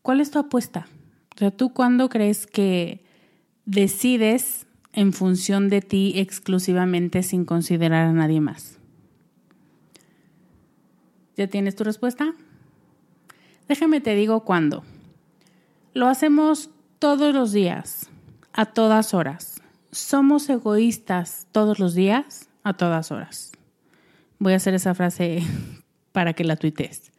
¿Cuál 0.00 0.20
es 0.20 0.30
tu 0.30 0.38
apuesta? 0.38 0.86
O 1.34 1.38
sea, 1.38 1.50
¿tú 1.50 1.74
cuándo 1.74 2.08
crees 2.08 2.46
que 2.46 3.04
decides 3.66 4.66
en 4.98 5.12
función 5.12 5.68
de 5.68 5.80
ti 5.80 6.14
exclusivamente 6.16 7.22
sin 7.22 7.44
considerar 7.44 8.08
a 8.08 8.12
nadie 8.12 8.40
más? 8.40 8.78
¿Ya 11.36 11.46
tienes 11.46 11.76
tu 11.76 11.84
respuesta? 11.84 12.34
Déjame 13.68 14.00
te 14.00 14.16
digo 14.16 14.40
cuándo. 14.40 14.82
Lo 15.94 16.08
hacemos 16.08 16.70
todos 16.98 17.32
los 17.32 17.52
días, 17.52 18.10
a 18.52 18.66
todas 18.66 19.14
horas. 19.14 19.62
Somos 19.92 20.50
egoístas 20.50 21.46
todos 21.52 21.78
los 21.78 21.94
días, 21.94 22.48
a 22.64 22.72
todas 22.72 23.12
horas. 23.12 23.52
Voy 24.40 24.54
a 24.54 24.56
hacer 24.56 24.74
esa 24.74 24.96
frase 24.96 25.44
para 26.10 26.32
que 26.32 26.42
la 26.42 26.56
tuites. 26.56 27.12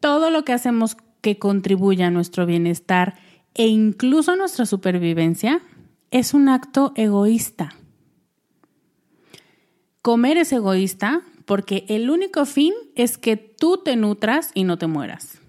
Todo 0.00 0.30
lo 0.30 0.46
que 0.46 0.54
hacemos 0.54 0.96
que 1.20 1.38
contribuya 1.38 2.06
a 2.06 2.10
nuestro 2.10 2.46
bienestar 2.46 3.18
e 3.52 3.66
incluso 3.66 4.32
a 4.32 4.36
nuestra 4.36 4.64
supervivencia 4.64 5.60
es 6.10 6.34
un 6.34 6.48
acto 6.48 6.92
egoísta. 6.96 7.74
Comer 10.02 10.36
es 10.36 10.52
egoísta 10.52 11.22
porque 11.44 11.84
el 11.88 12.10
único 12.10 12.46
fin 12.46 12.72
es 12.94 13.18
que 13.18 13.36
tú 13.36 13.78
te 13.84 13.96
nutras 13.96 14.50
y 14.54 14.64
no 14.64 14.78
te 14.78 14.86
mueras. 14.86 15.40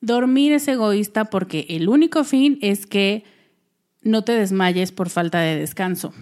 Dormir 0.00 0.52
es 0.52 0.66
egoísta 0.66 1.26
porque 1.26 1.66
el 1.68 1.88
único 1.88 2.24
fin 2.24 2.58
es 2.62 2.86
que 2.86 3.24
no 4.02 4.22
te 4.24 4.32
desmayes 4.32 4.92
por 4.92 5.10
falta 5.10 5.40
de 5.40 5.56
descanso. 5.56 6.12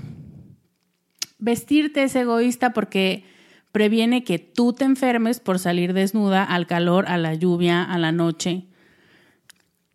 Vestirte 1.39 2.03
es 2.03 2.17
egoísta 2.17 2.73
porque 2.73 3.25
previene 3.73 4.25
que 4.25 4.39
tú 4.39 4.73
te 4.73 4.85
enfermes 4.85 5.39
por 5.39 5.59
salir 5.59 5.93
desnuda 5.93 6.43
al 6.43 6.67
calor, 6.67 7.07
a 7.07 7.17
la 7.17 7.35
lluvia, 7.35 7.85
a 7.85 7.99
la 7.99 8.11
noche. 8.11 8.65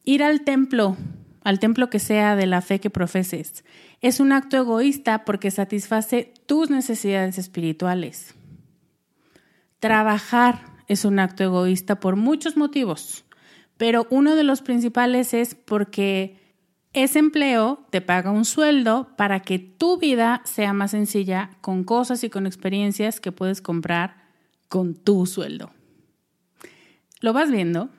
Ir 0.05 0.23
al 0.23 0.41
templo, 0.41 0.95
al 1.43 1.59
templo 1.59 1.89
que 1.89 1.99
sea 1.99 2.35
de 2.35 2.45
la 2.45 2.61
fe 2.61 2.79
que 2.79 2.89
profeses, 2.89 3.63
es 4.01 4.19
un 4.19 4.31
acto 4.31 4.57
egoísta 4.57 5.25
porque 5.25 5.51
satisface 5.51 6.33
tus 6.45 6.69
necesidades 6.69 7.37
espirituales. 7.37 8.35
Trabajar 9.79 10.61
es 10.87 11.05
un 11.05 11.19
acto 11.19 11.43
egoísta 11.43 11.99
por 11.99 12.15
muchos 12.15 12.57
motivos, 12.57 13.25
pero 13.77 14.07
uno 14.09 14.35
de 14.35 14.43
los 14.43 14.61
principales 14.61 15.33
es 15.33 15.55
porque 15.55 16.37
ese 16.93 17.19
empleo 17.19 17.85
te 17.89 18.01
paga 18.01 18.31
un 18.31 18.45
sueldo 18.45 19.09
para 19.17 19.39
que 19.39 19.57
tu 19.57 19.97
vida 19.97 20.41
sea 20.45 20.73
más 20.73 20.91
sencilla 20.91 21.49
con 21.61 21.83
cosas 21.83 22.23
y 22.23 22.29
con 22.29 22.45
experiencias 22.45 23.19
que 23.19 23.31
puedes 23.31 23.61
comprar 23.61 24.23
con 24.69 24.93
tu 24.93 25.25
sueldo. 25.25 25.71
¿Lo 27.19 27.33
vas 27.33 27.49
viendo? 27.49 27.89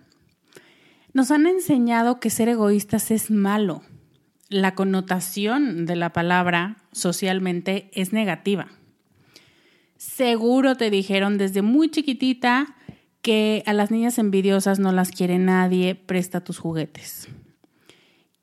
Nos 1.14 1.30
han 1.30 1.46
enseñado 1.46 2.20
que 2.20 2.28
ser 2.28 2.50
egoístas 2.50 3.10
es 3.10 3.30
malo. 3.30 3.82
La 4.50 4.74
connotación 4.74 5.86
de 5.86 5.96
la 5.96 6.12
palabra 6.12 6.76
socialmente 6.92 7.90
es 7.94 8.12
negativa. 8.12 8.68
Seguro 9.96 10.76
te 10.76 10.90
dijeron 10.90 11.38
desde 11.38 11.62
muy 11.62 11.90
chiquitita 11.90 12.76
que 13.22 13.62
a 13.64 13.72
las 13.72 13.90
niñas 13.90 14.18
envidiosas 14.18 14.78
no 14.78 14.92
las 14.92 15.10
quiere 15.10 15.38
nadie, 15.38 15.94
presta 15.94 16.44
tus 16.44 16.58
juguetes 16.58 17.30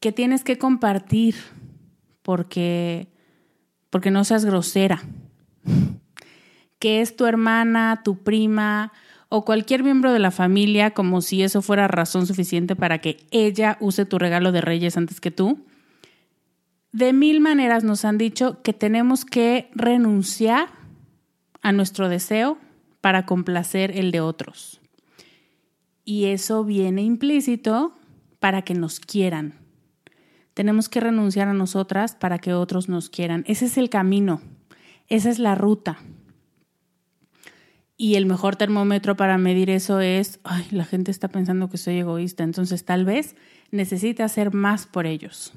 que 0.02 0.12
tienes 0.12 0.44
que 0.44 0.58
compartir 0.58 1.36
porque, 2.24 3.08
porque 3.90 4.12
no 4.12 4.26
seas 4.26 4.44
grosera, 4.44 5.02
que 6.80 7.02
es 7.02 7.16
tu 7.16 7.26
hermana, 7.26 8.02
tu 8.04 8.18
prima 8.24 8.92
o 9.34 9.46
cualquier 9.46 9.82
miembro 9.82 10.12
de 10.12 10.20
la 10.20 10.30
familia, 10.30 10.92
como 10.92 11.22
si 11.22 11.42
eso 11.42 11.62
fuera 11.62 11.88
razón 11.88 12.28
suficiente 12.28 12.76
para 12.76 13.00
que 13.00 13.26
ella 13.32 13.78
use 13.80 14.06
tu 14.06 14.20
regalo 14.20 14.52
de 14.52 14.60
reyes 14.60 14.98
antes 14.98 15.22
que 15.22 15.32
tú. 15.32 15.66
De 16.92 17.14
mil 17.14 17.40
maneras 17.40 17.86
nos 17.86 18.04
han 18.04 18.18
dicho 18.18 18.62
que 18.62 18.74
tenemos 18.74 19.24
que 19.24 19.70
renunciar 19.74 20.68
a 21.62 21.72
nuestro 21.72 22.10
deseo 22.10 22.58
para 23.00 23.26
complacer 23.26 23.98
el 23.98 24.12
de 24.12 24.20
otros. 24.20 24.82
Y 26.04 26.26
eso 26.26 26.66
viene 26.66 27.02
implícito 27.02 27.94
para 28.40 28.64
que 28.64 28.74
nos 28.74 29.00
quieran, 29.00 29.62
tenemos 30.54 30.90
que 30.90 31.00
renunciar 31.00 31.48
a 31.48 31.54
nosotras 31.54 32.16
para 32.16 32.38
que 32.40 32.54
otros 32.54 32.90
nos 32.90 33.10
quieran. 33.10 33.44
Ese 33.48 33.66
es 33.66 33.78
el 33.78 33.90
camino, 33.90 34.42
esa 35.08 35.30
es 35.30 35.40
la 35.40 35.56
ruta. 35.56 36.00
Y 38.02 38.16
el 38.16 38.26
mejor 38.26 38.56
termómetro 38.56 39.16
para 39.16 39.38
medir 39.38 39.70
eso 39.70 40.00
es, 40.00 40.40
ay, 40.44 40.66
la 40.72 40.86
gente 40.86 41.12
está 41.12 41.28
pensando 41.28 41.70
que 41.70 41.78
soy 41.78 42.00
egoísta, 42.00 42.44
entonces 42.44 42.84
tal 42.84 43.06
vez 43.06 43.36
necesite 43.70 44.24
hacer 44.24 44.56
más 44.56 44.88
por 44.88 45.06
ellos. 45.06 45.54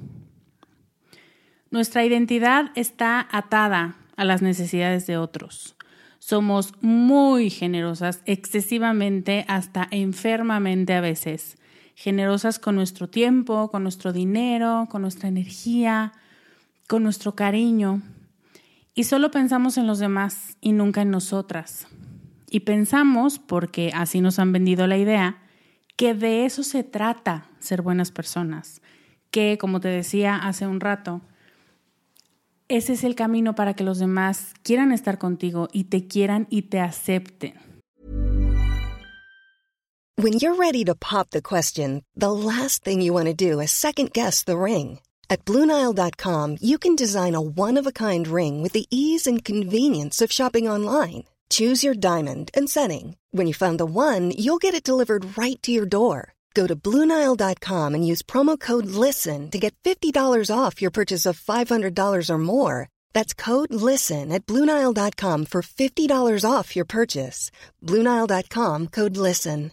Nuestra 1.71 2.05
identidad 2.05 2.65
está 2.75 3.27
atada 3.31 3.95
a 4.15 4.25
las 4.25 4.43
necesidades 4.43 5.07
de 5.07 5.17
otros. 5.17 5.75
Somos 6.19 6.73
muy 6.81 7.49
generosas, 7.49 8.21
excesivamente, 8.27 9.43
hasta 9.47 9.87
enfermamente 9.89 10.93
a 10.93 11.01
veces 11.01 11.57
generosas 11.95 12.59
con 12.59 12.75
nuestro 12.75 13.09
tiempo, 13.09 13.71
con 13.71 13.81
nuestro 13.81 14.13
dinero, 14.13 14.87
con 14.91 15.01
nuestra 15.01 15.29
energía, 15.29 16.13
con 16.87 17.01
nuestro 17.01 17.33
cariño. 17.33 18.03
Y 18.93 19.05
solo 19.05 19.31
pensamos 19.31 19.79
en 19.79 19.87
los 19.87 19.97
demás 19.97 20.57
y 20.61 20.73
nunca 20.73 21.01
en 21.01 21.09
nosotras. 21.09 21.87
Y 22.49 22.61
pensamos, 22.61 23.39
porque 23.39 23.91
así 23.93 24.21
nos 24.21 24.39
han 24.39 24.51
vendido 24.51 24.87
la 24.87 24.97
idea, 24.97 25.41
que 25.95 26.13
de 26.13 26.45
eso 26.45 26.63
se 26.63 26.83
trata 26.83 27.49
ser 27.59 27.81
buenas 27.81 28.11
personas, 28.11 28.81
que, 29.31 29.57
como 29.57 29.79
te 29.79 29.87
decía 29.87 30.35
hace 30.35 30.67
un 30.67 30.79
rato, 30.79 31.21
ese 32.67 32.93
es 32.93 33.03
el 33.03 33.15
camino 33.15 33.53
para 33.53 33.75
que 33.75 33.83
los 33.83 33.99
demás 33.99 34.53
quieran 34.63 34.91
estar 34.91 35.17
contigo 35.17 35.67
y 35.71 35.85
te 35.85 36.07
quieran 36.07 36.47
y 36.49 36.63
te 36.63 36.79
acepten. 36.79 37.53
When 40.17 40.33
you're 40.39 40.55
ready 40.55 40.85
to 40.85 40.95
pop 40.95 41.31
the 41.31 41.41
question, 41.41 42.03
the 42.15 42.31
last 42.31 42.83
thing 42.83 43.01
you 43.01 43.13
want 43.13 43.27
to 43.27 43.33
do 43.33 43.59
is 43.59 43.71
second 43.71 44.11
guess 44.13 44.43
the 44.43 44.57
ring. 44.57 44.99
At 45.29 45.43
Bluenile.com, 45.45 46.57
you 46.61 46.77
can 46.77 46.95
design 46.95 47.35
a 47.35 47.41
one 47.41 47.77
of 47.77 47.85
a 47.85 47.91
kind 47.91 48.27
ring 48.27 48.61
with 48.63 48.71
the 48.73 48.85
ease 48.89 49.27
and 49.27 49.43
convenience 49.43 50.21
of 50.21 50.31
shopping 50.31 50.69
online. 50.69 51.25
Choose 51.49 51.83
your 51.83 51.93
diamond 51.93 52.49
and 52.53 52.69
setting. 52.69 53.17
When 53.31 53.47
you 53.47 53.53
find 53.53 53.77
the 53.77 53.85
one, 53.85 54.31
you'll 54.31 54.63
get 54.63 54.73
it 54.73 54.87
delivered 54.87 55.37
right 55.37 55.61
to 55.63 55.71
your 55.71 55.85
door. 55.85 56.33
Go 56.53 56.65
to 56.67 56.75
Bluenile.com 56.75 57.93
and 57.93 58.07
use 58.07 58.21
promo 58.21 58.57
code 58.57 58.85
LISTEN 58.85 59.51
to 59.51 59.59
get 59.59 59.75
$50 59.83 60.49
off 60.49 60.81
your 60.81 60.91
purchase 60.91 61.25
of 61.25 61.37
$500 61.37 62.29
or 62.29 62.37
more. 62.37 62.87
That's 63.13 63.33
code 63.33 63.73
LISTEN 63.73 64.31
at 64.31 64.45
Bluenile.com 64.45 65.45
for 65.47 65.61
$50 65.61 66.49
off 66.49 66.75
your 66.77 66.85
purchase. 66.85 67.51
Bluenile.com 67.83 68.87
code 68.87 69.17
LISTEN. 69.17 69.71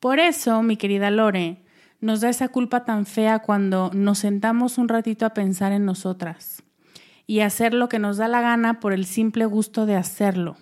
Por 0.00 0.18
eso, 0.18 0.62
mi 0.62 0.76
querida 0.76 1.12
Lore, 1.12 1.62
nos 2.00 2.22
da 2.22 2.28
esa 2.28 2.48
culpa 2.48 2.84
tan 2.84 3.06
fea 3.06 3.38
cuando 3.38 3.90
nos 3.94 4.18
sentamos 4.18 4.76
un 4.78 4.88
ratito 4.88 5.24
a 5.26 5.30
pensar 5.30 5.70
en 5.70 5.84
nosotras 5.84 6.61
y 7.32 7.40
hacer 7.40 7.72
lo 7.72 7.88
que 7.88 7.98
nos 7.98 8.18
da 8.18 8.28
la 8.28 8.42
gana 8.42 8.78
por 8.78 8.92
el 8.92 9.06
simple 9.06 9.46
gusto 9.46 9.86
de 9.86 9.96
hacerlo. 9.96 10.58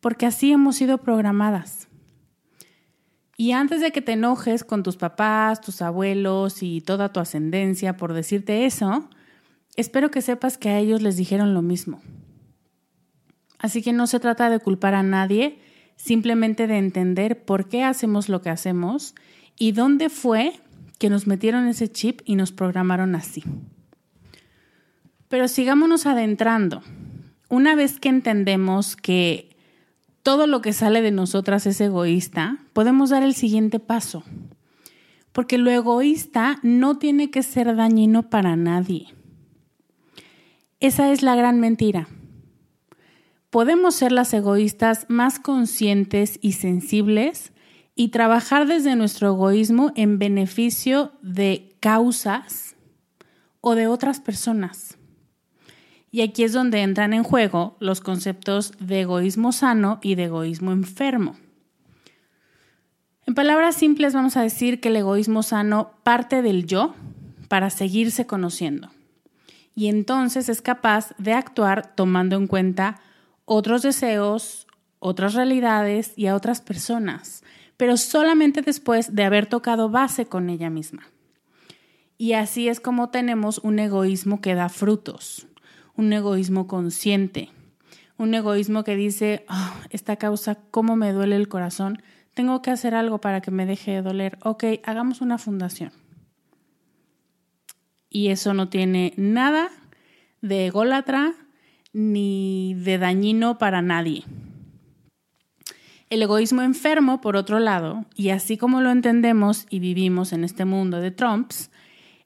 Porque 0.00 0.26
así 0.26 0.50
hemos 0.50 0.74
sido 0.74 0.98
programadas. 0.98 1.86
Y 3.36 3.52
antes 3.52 3.80
de 3.80 3.92
que 3.92 4.02
te 4.02 4.14
enojes 4.14 4.64
con 4.64 4.82
tus 4.82 4.96
papás, 4.96 5.60
tus 5.60 5.80
abuelos 5.80 6.64
y 6.64 6.80
toda 6.80 7.12
tu 7.12 7.20
ascendencia 7.20 7.96
por 7.96 8.12
decirte 8.12 8.66
eso, 8.66 9.08
espero 9.76 10.10
que 10.10 10.20
sepas 10.20 10.58
que 10.58 10.68
a 10.68 10.80
ellos 10.80 11.00
les 11.00 11.16
dijeron 11.16 11.54
lo 11.54 11.62
mismo. 11.62 12.02
Así 13.60 13.82
que 13.82 13.92
no 13.92 14.08
se 14.08 14.18
trata 14.18 14.50
de 14.50 14.58
culpar 14.58 14.96
a 14.96 15.04
nadie, 15.04 15.60
simplemente 15.94 16.66
de 16.66 16.78
entender 16.78 17.44
por 17.44 17.68
qué 17.68 17.84
hacemos 17.84 18.28
lo 18.28 18.42
que 18.42 18.50
hacemos 18.50 19.14
y 19.56 19.70
dónde 19.70 20.08
fue 20.08 20.54
que 20.98 21.08
nos 21.08 21.28
metieron 21.28 21.68
ese 21.68 21.86
chip 21.86 22.20
y 22.24 22.34
nos 22.34 22.50
programaron 22.50 23.14
así. 23.14 23.44
Pero 25.32 25.48
sigámonos 25.48 26.04
adentrando. 26.04 26.82
Una 27.48 27.74
vez 27.74 27.98
que 27.98 28.10
entendemos 28.10 28.96
que 28.96 29.56
todo 30.22 30.46
lo 30.46 30.60
que 30.60 30.74
sale 30.74 31.00
de 31.00 31.10
nosotras 31.10 31.64
es 31.64 31.80
egoísta, 31.80 32.58
podemos 32.74 33.08
dar 33.08 33.22
el 33.22 33.34
siguiente 33.34 33.80
paso. 33.80 34.24
Porque 35.32 35.56
lo 35.56 35.70
egoísta 35.70 36.58
no 36.62 36.98
tiene 36.98 37.30
que 37.30 37.42
ser 37.42 37.74
dañino 37.74 38.28
para 38.28 38.56
nadie. 38.56 39.06
Esa 40.80 41.10
es 41.10 41.22
la 41.22 41.34
gran 41.34 41.60
mentira 41.60 42.08
podemos 43.52 43.96
ser 43.96 44.12
las 44.12 44.32
egoístas 44.32 45.04
más 45.08 45.38
conscientes 45.38 46.38
y 46.40 46.52
sensibles 46.52 47.52
y 47.94 48.08
trabajar 48.08 48.66
desde 48.66 48.96
nuestro 48.96 49.28
egoísmo 49.28 49.92
en 49.94 50.18
beneficio 50.18 51.12
de 51.20 51.76
causas 51.78 52.76
o 53.60 53.74
de 53.74 53.88
otras 53.88 54.20
personas. 54.20 54.96
Y 56.12 56.20
aquí 56.20 56.44
es 56.44 56.52
donde 56.52 56.82
entran 56.82 57.14
en 57.14 57.24
juego 57.24 57.76
los 57.80 58.02
conceptos 58.02 58.74
de 58.78 59.00
egoísmo 59.00 59.50
sano 59.50 59.98
y 60.02 60.14
de 60.14 60.24
egoísmo 60.24 60.70
enfermo. 60.70 61.36
En 63.26 63.34
palabras 63.34 63.76
simples 63.76 64.12
vamos 64.12 64.36
a 64.36 64.42
decir 64.42 64.80
que 64.80 64.90
el 64.90 64.96
egoísmo 64.96 65.42
sano 65.42 65.94
parte 66.02 66.42
del 66.42 66.66
yo 66.66 66.94
para 67.48 67.70
seguirse 67.70 68.26
conociendo. 68.26 68.90
Y 69.74 69.88
entonces 69.88 70.50
es 70.50 70.60
capaz 70.60 71.14
de 71.16 71.32
actuar 71.32 71.94
tomando 71.94 72.36
en 72.36 72.46
cuenta 72.46 73.00
otros 73.46 73.80
deseos, 73.80 74.66
otras 74.98 75.32
realidades 75.32 76.12
y 76.14 76.26
a 76.26 76.34
otras 76.34 76.60
personas, 76.60 77.42
pero 77.78 77.96
solamente 77.96 78.60
después 78.60 79.14
de 79.14 79.24
haber 79.24 79.46
tocado 79.46 79.88
base 79.88 80.26
con 80.26 80.50
ella 80.50 80.68
misma. 80.68 81.08
Y 82.18 82.34
así 82.34 82.68
es 82.68 82.80
como 82.80 83.08
tenemos 83.08 83.58
un 83.58 83.78
egoísmo 83.78 84.42
que 84.42 84.54
da 84.54 84.68
frutos, 84.68 85.46
un 85.96 86.12
egoísmo 86.12 86.66
consciente, 86.66 87.50
un 88.18 88.34
egoísmo 88.34 88.84
que 88.84 88.96
dice, 88.96 89.44
ah, 89.48 89.74
esta 89.90 90.16
causa, 90.16 90.56
¿cómo 90.70 90.96
me 90.96 91.12
duele 91.12 91.36
el 91.36 91.48
corazón? 91.48 92.02
Tengo 92.34 92.62
que 92.62 92.70
hacer 92.70 92.94
algo 92.94 93.20
para 93.20 93.40
que 93.40 93.50
me 93.50 93.66
deje 93.66 93.92
de 93.92 94.02
doler. 94.02 94.38
Ok, 94.42 94.64
hagamos 94.84 95.20
una 95.20 95.38
fundación. 95.38 95.92
Y 98.08 98.28
eso 98.28 98.54
no 98.54 98.68
tiene 98.68 99.12
nada 99.16 99.70
de 100.40 100.66
ególatra, 100.66 101.34
ni 101.92 102.74
de 102.74 102.98
dañino 102.98 103.58
para 103.58 103.82
nadie. 103.82 104.24
El 106.10 106.22
egoísmo 106.22 106.62
enfermo, 106.62 107.20
por 107.20 107.36
otro 107.36 107.58
lado, 107.58 108.04
y 108.14 108.30
así 108.30 108.58
como 108.58 108.82
lo 108.82 108.90
entendemos 108.90 109.66
y 109.70 109.78
vivimos 109.78 110.32
en 110.32 110.44
este 110.44 110.64
mundo 110.64 111.00
de 111.00 111.10
Trumps, 111.10 111.70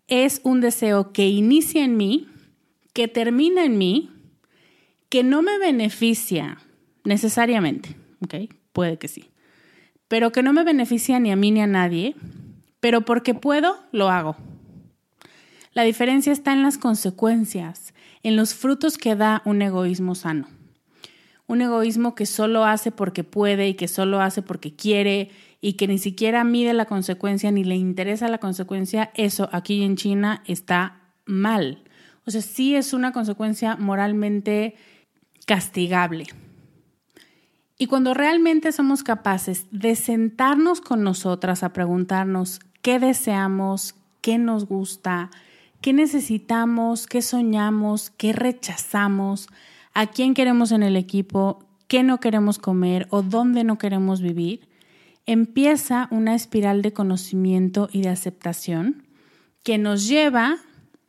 es 0.09 0.41
un 0.43 0.61
deseo 0.61 1.13
que 1.13 1.29
inicia 1.29 1.85
en 1.85 1.97
mí, 1.97 2.29
que 2.97 3.09
termina 3.09 3.63
en 3.63 3.77
mí, 3.77 4.11
que 5.11 5.23
no 5.23 5.43
me 5.43 5.59
beneficia 5.59 6.57
necesariamente. 7.05 7.95
Puede 8.73 8.97
que 8.97 9.07
sí, 9.07 9.29
pero 10.09 10.33
que 10.33 10.43
no 10.43 10.55
me 10.55 10.65
beneficia 10.65 11.21
ni 11.21 11.31
a 11.31 11.37
mí 11.37 11.51
ni 11.51 11.61
a 11.61 11.67
nadie, 11.67 12.17
pero 12.81 13.03
porque 13.03 13.35
puedo, 13.35 13.77
lo 13.93 14.09
hago. 14.09 14.39
La 15.75 15.83
diferencia 15.83 16.33
está 16.33 16.55
en 16.55 16.63
las 16.63 16.79
consecuencias, 16.79 17.93
en 18.23 18.35
los 18.35 18.55
frutos 18.55 18.97
que 18.97 19.15
da 19.15 19.43
un 19.45 19.61
egoísmo 19.61 20.15
sano. 20.15 20.49
Un 21.47 21.61
egoísmo 21.61 22.15
que 22.15 22.25
solo 22.25 22.65
hace 22.65 22.93
porque 22.93 23.25
puede 23.25 23.69
y 23.69 23.75
que 23.75 23.89
solo 23.89 24.23
hace 24.23 24.41
porque 24.41 24.75
quiere 24.75 25.33
y 25.61 25.75
que 25.75 25.87
ni 25.87 25.99
siquiera 25.99 26.45
mide 26.45 26.73
la 26.73 26.87
consecuencia 26.87 27.51
ni 27.51 27.63
le 27.63 27.77
interesa 27.77 28.29
la 28.29 28.39
consecuencia, 28.39 29.11
eso 29.17 29.51
aquí 29.53 29.83
en 29.83 29.97
China 29.97 30.43
está 30.47 31.03
mal. 31.27 31.83
O 32.27 32.31
sea, 32.31 32.43
sí 32.43 32.75
es 32.75 32.93
una 32.93 33.13
consecuencia 33.13 33.77
moralmente 33.77 34.75
castigable. 35.47 36.27
Y 37.79 37.87
cuando 37.87 38.15
realmente 38.15 38.73
somos 38.73 39.03
capaces 39.03 39.67
de 39.71 39.95
sentarnos 39.95 40.81
con 40.81 41.05
nosotras 41.05 41.63
a 41.63 41.73
preguntarnos 41.73 42.61
qué 42.83 42.99
deseamos, 42.99 43.95
qué 44.23 44.39
nos 44.39 44.67
gusta, 44.67 45.31
qué 45.81 45.93
necesitamos, 45.93 47.07
qué 47.07 47.23
soñamos, 47.23 48.11
qué 48.11 48.33
rechazamos, 48.33 49.49
a 49.93 50.07
quién 50.07 50.35
queremos 50.35 50.73
en 50.73 50.83
el 50.83 50.97
equipo, 50.97 51.65
qué 51.87 52.03
no 52.03 52.19
queremos 52.19 52.59
comer 52.59 53.07
o 53.11 53.23
dónde 53.23 53.63
no 53.63 53.79
queremos 53.79 54.21
vivir, 54.21 54.69
empieza 55.27 56.09
una 56.11 56.35
espiral 56.35 56.83
de 56.83 56.93
conocimiento 56.93 57.89
y 57.93 58.03
de 58.03 58.09
aceptación 58.09 59.05
que 59.63 59.79
nos 59.79 60.09
lleva 60.09 60.59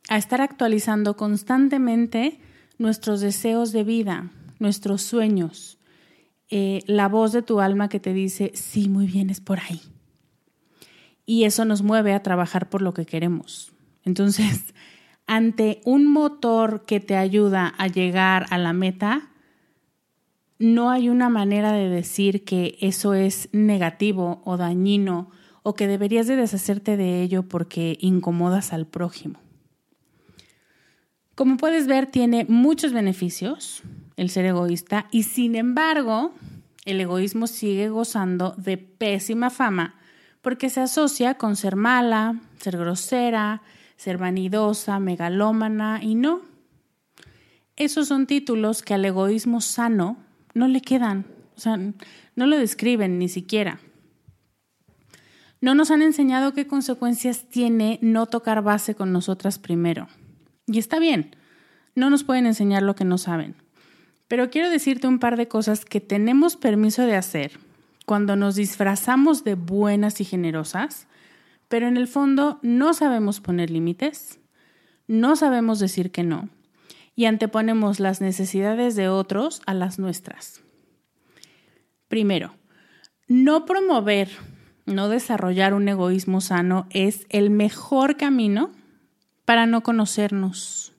a 0.08 0.16
estar 0.16 0.40
actualizando 0.40 1.16
constantemente 1.16 2.40
nuestros 2.78 3.20
deseos 3.20 3.72
de 3.72 3.84
vida, 3.84 4.30
nuestros 4.58 5.02
sueños, 5.02 5.78
eh, 6.50 6.82
la 6.86 7.08
voz 7.08 7.32
de 7.32 7.42
tu 7.42 7.60
alma 7.60 7.88
que 7.88 8.00
te 8.00 8.12
dice, 8.12 8.52
sí, 8.54 8.88
muy 8.88 9.06
bien, 9.06 9.28
es 9.30 9.40
por 9.40 9.58
ahí. 9.58 9.82
Y 11.26 11.44
eso 11.44 11.64
nos 11.64 11.82
mueve 11.82 12.14
a 12.14 12.22
trabajar 12.22 12.70
por 12.70 12.80
lo 12.80 12.94
que 12.94 13.04
queremos. 13.04 13.72
Entonces, 14.04 14.74
ante 15.26 15.80
un 15.84 16.06
motor 16.06 16.84
que 16.86 17.00
te 17.00 17.16
ayuda 17.16 17.74
a 17.76 17.86
llegar 17.86 18.46
a 18.50 18.56
la 18.56 18.72
meta, 18.72 19.28
no 20.58 20.90
hay 20.90 21.08
una 21.08 21.28
manera 21.28 21.72
de 21.72 21.88
decir 21.88 22.44
que 22.44 22.78
eso 22.80 23.14
es 23.14 23.48
negativo 23.52 24.40
o 24.44 24.56
dañino 24.56 25.30
o 25.62 25.74
que 25.74 25.86
deberías 25.86 26.26
de 26.26 26.36
deshacerte 26.36 26.96
de 26.96 27.22
ello 27.22 27.42
porque 27.42 27.98
incomodas 28.00 28.72
al 28.72 28.86
prójimo. 28.86 29.38
Como 31.38 31.56
puedes 31.56 31.86
ver, 31.86 32.06
tiene 32.06 32.46
muchos 32.48 32.92
beneficios 32.92 33.84
el 34.16 34.28
ser 34.28 34.44
egoísta 34.46 35.06
y 35.12 35.22
sin 35.22 35.54
embargo, 35.54 36.34
el 36.84 37.00
egoísmo 37.00 37.46
sigue 37.46 37.90
gozando 37.90 38.56
de 38.56 38.76
pésima 38.76 39.48
fama 39.48 39.94
porque 40.42 40.68
se 40.68 40.80
asocia 40.80 41.34
con 41.34 41.54
ser 41.54 41.76
mala, 41.76 42.40
ser 42.58 42.76
grosera, 42.76 43.62
ser 43.96 44.18
vanidosa, 44.18 44.98
megalómana 44.98 46.00
y 46.02 46.16
no. 46.16 46.40
Esos 47.76 48.08
son 48.08 48.26
títulos 48.26 48.82
que 48.82 48.94
al 48.94 49.04
egoísmo 49.04 49.60
sano 49.60 50.16
no 50.54 50.66
le 50.66 50.80
quedan, 50.80 51.24
o 51.56 51.60
sea, 51.60 51.76
no 51.76 52.46
lo 52.46 52.58
describen 52.58 53.20
ni 53.20 53.28
siquiera. 53.28 53.78
No 55.60 55.76
nos 55.76 55.92
han 55.92 56.02
enseñado 56.02 56.52
qué 56.52 56.66
consecuencias 56.66 57.48
tiene 57.48 58.00
no 58.02 58.26
tocar 58.26 58.60
base 58.62 58.96
con 58.96 59.12
nosotras 59.12 59.60
primero. 59.60 60.08
Y 60.68 60.78
está 60.78 61.00
bien, 61.00 61.34
no 61.94 62.10
nos 62.10 62.22
pueden 62.22 62.46
enseñar 62.46 62.82
lo 62.82 62.94
que 62.94 63.04
no 63.04 63.18
saben. 63.18 63.56
Pero 64.28 64.50
quiero 64.50 64.68
decirte 64.68 65.08
un 65.08 65.18
par 65.18 65.36
de 65.36 65.48
cosas 65.48 65.84
que 65.84 66.00
tenemos 66.00 66.56
permiso 66.56 67.02
de 67.02 67.16
hacer 67.16 67.58
cuando 68.04 68.36
nos 68.36 68.54
disfrazamos 68.54 69.42
de 69.42 69.54
buenas 69.54 70.20
y 70.20 70.24
generosas, 70.24 71.08
pero 71.68 71.88
en 71.88 71.96
el 71.96 72.06
fondo 72.06 72.58
no 72.62 72.94
sabemos 72.94 73.40
poner 73.40 73.70
límites, 73.70 74.38
no 75.06 75.34
sabemos 75.36 75.78
decir 75.78 76.10
que 76.10 76.22
no 76.22 76.48
y 77.16 77.24
anteponemos 77.24 77.98
las 77.98 78.20
necesidades 78.20 78.94
de 78.94 79.08
otros 79.08 79.60
a 79.66 79.74
las 79.74 79.98
nuestras. 79.98 80.60
Primero, 82.06 82.54
no 83.26 83.66
promover, 83.66 84.28
no 84.86 85.08
desarrollar 85.08 85.74
un 85.74 85.88
egoísmo 85.88 86.40
sano 86.40 86.86
es 86.90 87.26
el 87.30 87.50
mejor 87.50 88.16
camino 88.16 88.70
para 89.48 89.64
no 89.64 89.82
conocernos, 89.82 90.92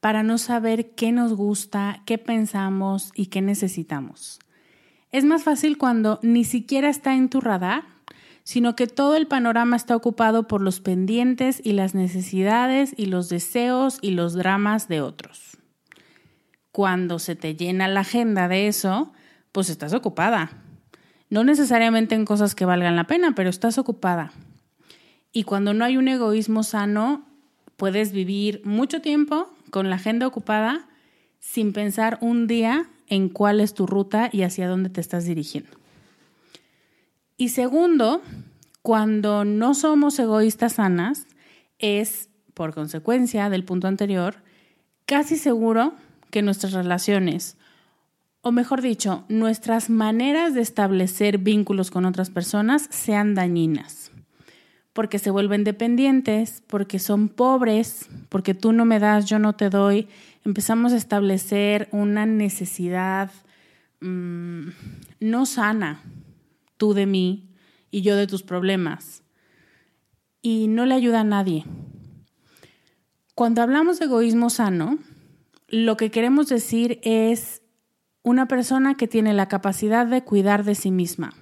para 0.00 0.22
no 0.22 0.38
saber 0.38 0.92
qué 0.92 1.12
nos 1.12 1.34
gusta, 1.34 2.00
qué 2.06 2.16
pensamos 2.16 3.12
y 3.14 3.26
qué 3.26 3.42
necesitamos. 3.42 4.38
Es 5.12 5.26
más 5.26 5.44
fácil 5.44 5.76
cuando 5.76 6.18
ni 6.22 6.44
siquiera 6.44 6.88
está 6.88 7.14
en 7.14 7.28
tu 7.28 7.42
radar, 7.42 7.84
sino 8.42 8.74
que 8.74 8.86
todo 8.86 9.16
el 9.16 9.26
panorama 9.26 9.76
está 9.76 9.94
ocupado 9.96 10.48
por 10.48 10.62
los 10.62 10.80
pendientes 10.80 11.60
y 11.62 11.74
las 11.74 11.94
necesidades 11.94 12.94
y 12.96 13.04
los 13.04 13.28
deseos 13.28 13.98
y 14.00 14.12
los 14.12 14.32
dramas 14.32 14.88
de 14.88 15.02
otros. 15.02 15.58
Cuando 16.72 17.18
se 17.18 17.36
te 17.36 17.54
llena 17.54 17.86
la 17.86 18.00
agenda 18.00 18.48
de 18.48 18.66
eso, 18.66 19.12
pues 19.52 19.68
estás 19.68 19.92
ocupada. 19.92 20.52
No 21.28 21.44
necesariamente 21.44 22.14
en 22.14 22.24
cosas 22.24 22.54
que 22.54 22.64
valgan 22.64 22.96
la 22.96 23.04
pena, 23.04 23.34
pero 23.34 23.50
estás 23.50 23.76
ocupada. 23.76 24.32
Y 25.32 25.42
cuando 25.42 25.74
no 25.74 25.84
hay 25.84 25.98
un 25.98 26.08
egoísmo 26.08 26.62
sano, 26.62 27.26
puedes 27.80 28.12
vivir 28.12 28.60
mucho 28.66 29.00
tiempo 29.00 29.48
con 29.70 29.88
la 29.88 29.96
agenda 29.96 30.26
ocupada 30.26 30.86
sin 31.38 31.72
pensar 31.72 32.18
un 32.20 32.46
día 32.46 32.90
en 33.06 33.30
cuál 33.30 33.58
es 33.58 33.72
tu 33.72 33.86
ruta 33.86 34.28
y 34.30 34.42
hacia 34.42 34.68
dónde 34.68 34.90
te 34.90 35.00
estás 35.00 35.24
dirigiendo. 35.24 35.70
Y 37.38 37.48
segundo, 37.48 38.20
cuando 38.82 39.46
no 39.46 39.72
somos 39.72 40.18
egoístas 40.18 40.74
sanas, 40.74 41.26
es, 41.78 42.28
por 42.52 42.74
consecuencia 42.74 43.48
del 43.48 43.64
punto 43.64 43.88
anterior, 43.88 44.42
casi 45.06 45.38
seguro 45.38 45.94
que 46.30 46.42
nuestras 46.42 46.74
relaciones, 46.74 47.56
o 48.42 48.52
mejor 48.52 48.82
dicho, 48.82 49.24
nuestras 49.30 49.88
maneras 49.88 50.52
de 50.52 50.60
establecer 50.60 51.38
vínculos 51.38 51.90
con 51.90 52.04
otras 52.04 52.28
personas 52.28 52.88
sean 52.90 53.34
dañinas 53.34 54.09
porque 54.92 55.18
se 55.18 55.30
vuelven 55.30 55.64
dependientes, 55.64 56.62
porque 56.66 56.98
son 56.98 57.28
pobres, 57.28 58.08
porque 58.28 58.54
tú 58.54 58.72
no 58.72 58.84
me 58.84 58.98
das, 58.98 59.26
yo 59.26 59.38
no 59.38 59.54
te 59.54 59.70
doy, 59.70 60.08
empezamos 60.44 60.92
a 60.92 60.96
establecer 60.96 61.88
una 61.92 62.26
necesidad 62.26 63.30
mm, 64.00 64.68
no 65.20 65.46
sana, 65.46 66.02
tú 66.76 66.94
de 66.94 67.06
mí 67.06 67.48
y 67.90 68.02
yo 68.02 68.16
de 68.16 68.26
tus 68.26 68.42
problemas. 68.42 69.22
Y 70.42 70.68
no 70.68 70.86
le 70.86 70.94
ayuda 70.94 71.20
a 71.20 71.24
nadie. 71.24 71.64
Cuando 73.34 73.62
hablamos 73.62 73.98
de 73.98 74.06
egoísmo 74.06 74.50
sano, 74.50 74.98
lo 75.68 75.96
que 75.96 76.10
queremos 76.10 76.48
decir 76.48 76.98
es 77.02 77.62
una 78.22 78.48
persona 78.48 78.96
que 78.96 79.06
tiene 79.06 79.34
la 79.34 79.48
capacidad 79.48 80.06
de 80.06 80.24
cuidar 80.24 80.64
de 80.64 80.74
sí 80.74 80.90
misma 80.90 81.34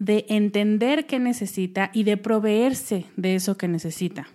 de 0.00 0.24
entender 0.30 1.06
qué 1.06 1.20
necesita 1.20 1.90
y 1.92 2.02
de 2.04 2.16
proveerse 2.16 3.04
de 3.16 3.36
eso 3.36 3.56
que 3.56 3.68
necesita. 3.68 4.28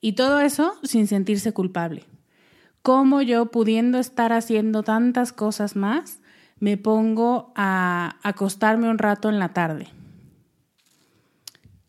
Y 0.00 0.12
todo 0.12 0.40
eso 0.40 0.74
sin 0.84 1.08
sentirse 1.08 1.52
culpable. 1.52 2.04
Como 2.82 3.22
yo, 3.22 3.50
pudiendo 3.50 3.98
estar 3.98 4.32
haciendo 4.32 4.82
tantas 4.82 5.32
cosas 5.32 5.74
más, 5.74 6.20
me 6.60 6.76
pongo 6.76 7.52
a 7.56 8.18
acostarme 8.22 8.90
un 8.90 8.98
rato 8.98 9.30
en 9.30 9.38
la 9.38 9.54
tarde. 9.54 9.88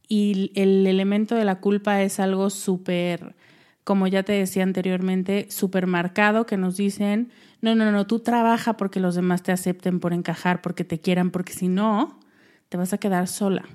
Y 0.07 0.51
el 0.55 0.87
elemento 0.87 1.35
de 1.35 1.45
la 1.45 1.59
culpa 1.59 2.01
es 2.01 2.19
algo 2.19 2.49
súper, 2.49 3.35
como 3.83 4.07
ya 4.07 4.23
te 4.23 4.33
decía 4.33 4.63
anteriormente, 4.63 5.47
súper 5.51 5.85
marcado 5.85 6.45
que 6.45 6.55
nos 6.55 6.77
dicen, 6.77 7.29
no, 7.61 7.75
no, 7.75 7.91
no, 7.91 8.07
tú 8.07 8.19
trabaja 8.19 8.77
porque 8.77 9.01
los 9.01 9.15
demás 9.15 9.43
te 9.43 9.51
acepten 9.51 9.99
por 9.99 10.13
encajar, 10.13 10.61
porque 10.61 10.85
te 10.85 10.99
quieran, 10.99 11.29
porque 11.29 11.53
si 11.53 11.67
no, 11.67 12.19
te 12.69 12.77
vas 12.77 12.93
a 12.93 12.97
quedar 12.97 13.27
sola. 13.27 13.65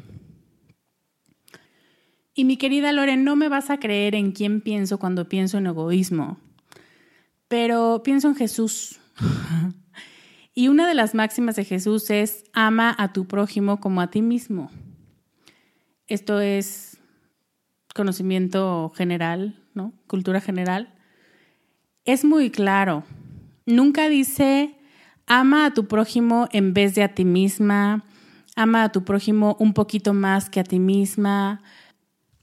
Y 2.35 2.45
mi 2.45 2.57
querida 2.57 2.93
Lore, 2.93 3.17
no 3.17 3.37
me 3.37 3.49
vas 3.49 3.71
a 3.71 3.79
creer 3.79 4.15
en 4.15 4.33
quién 4.33 4.61
pienso 4.61 4.99
cuando 4.99 5.29
pienso 5.29 5.59
en 5.59 5.67
egoísmo, 5.67 6.39
pero 7.49 8.03
pienso 8.03 8.29
en 8.29 8.35
Jesús. 8.35 8.99
y 10.55 10.69
una 10.69 10.89
de 10.89 10.95
las 10.95 11.15
máximas 11.15 11.57
de 11.57 11.65
Jesús 11.65 12.11
es 12.11 12.45
ama 12.53 12.95
a 12.99 13.13
tu 13.13 13.27
prójimo 13.27 13.79
como 13.79 14.01
a 14.01 14.11
ti 14.11 14.23
mismo. 14.23 14.71
Esto 16.09 16.41
es 16.41 16.99
conocimiento 17.95 18.93
general, 18.97 19.63
¿no? 19.75 19.93
Cultura 20.09 20.41
general. 20.41 20.93
Es 22.05 22.25
muy 22.25 22.51
claro 22.51 23.05
Nunca 23.67 24.11
dice 24.11 24.75
ama 25.27 25.65
a 25.65 25.73
tu 25.73 25.87
prójimo 25.87 26.49
en 26.53 26.75
vez 26.75 26.95
de 26.95 27.03
a 27.03 27.15
ti 27.15 27.25
misma, 27.25 28.05
ama 28.57 28.85
a 28.85 28.93
tu 28.93 29.05
prójimo 29.05 29.57
un 29.59 29.75
poquito 29.75 30.14
más 30.14 30.51
que 30.51 30.61
a 30.61 30.64
ti 30.64 30.79
misma, 30.79 31.62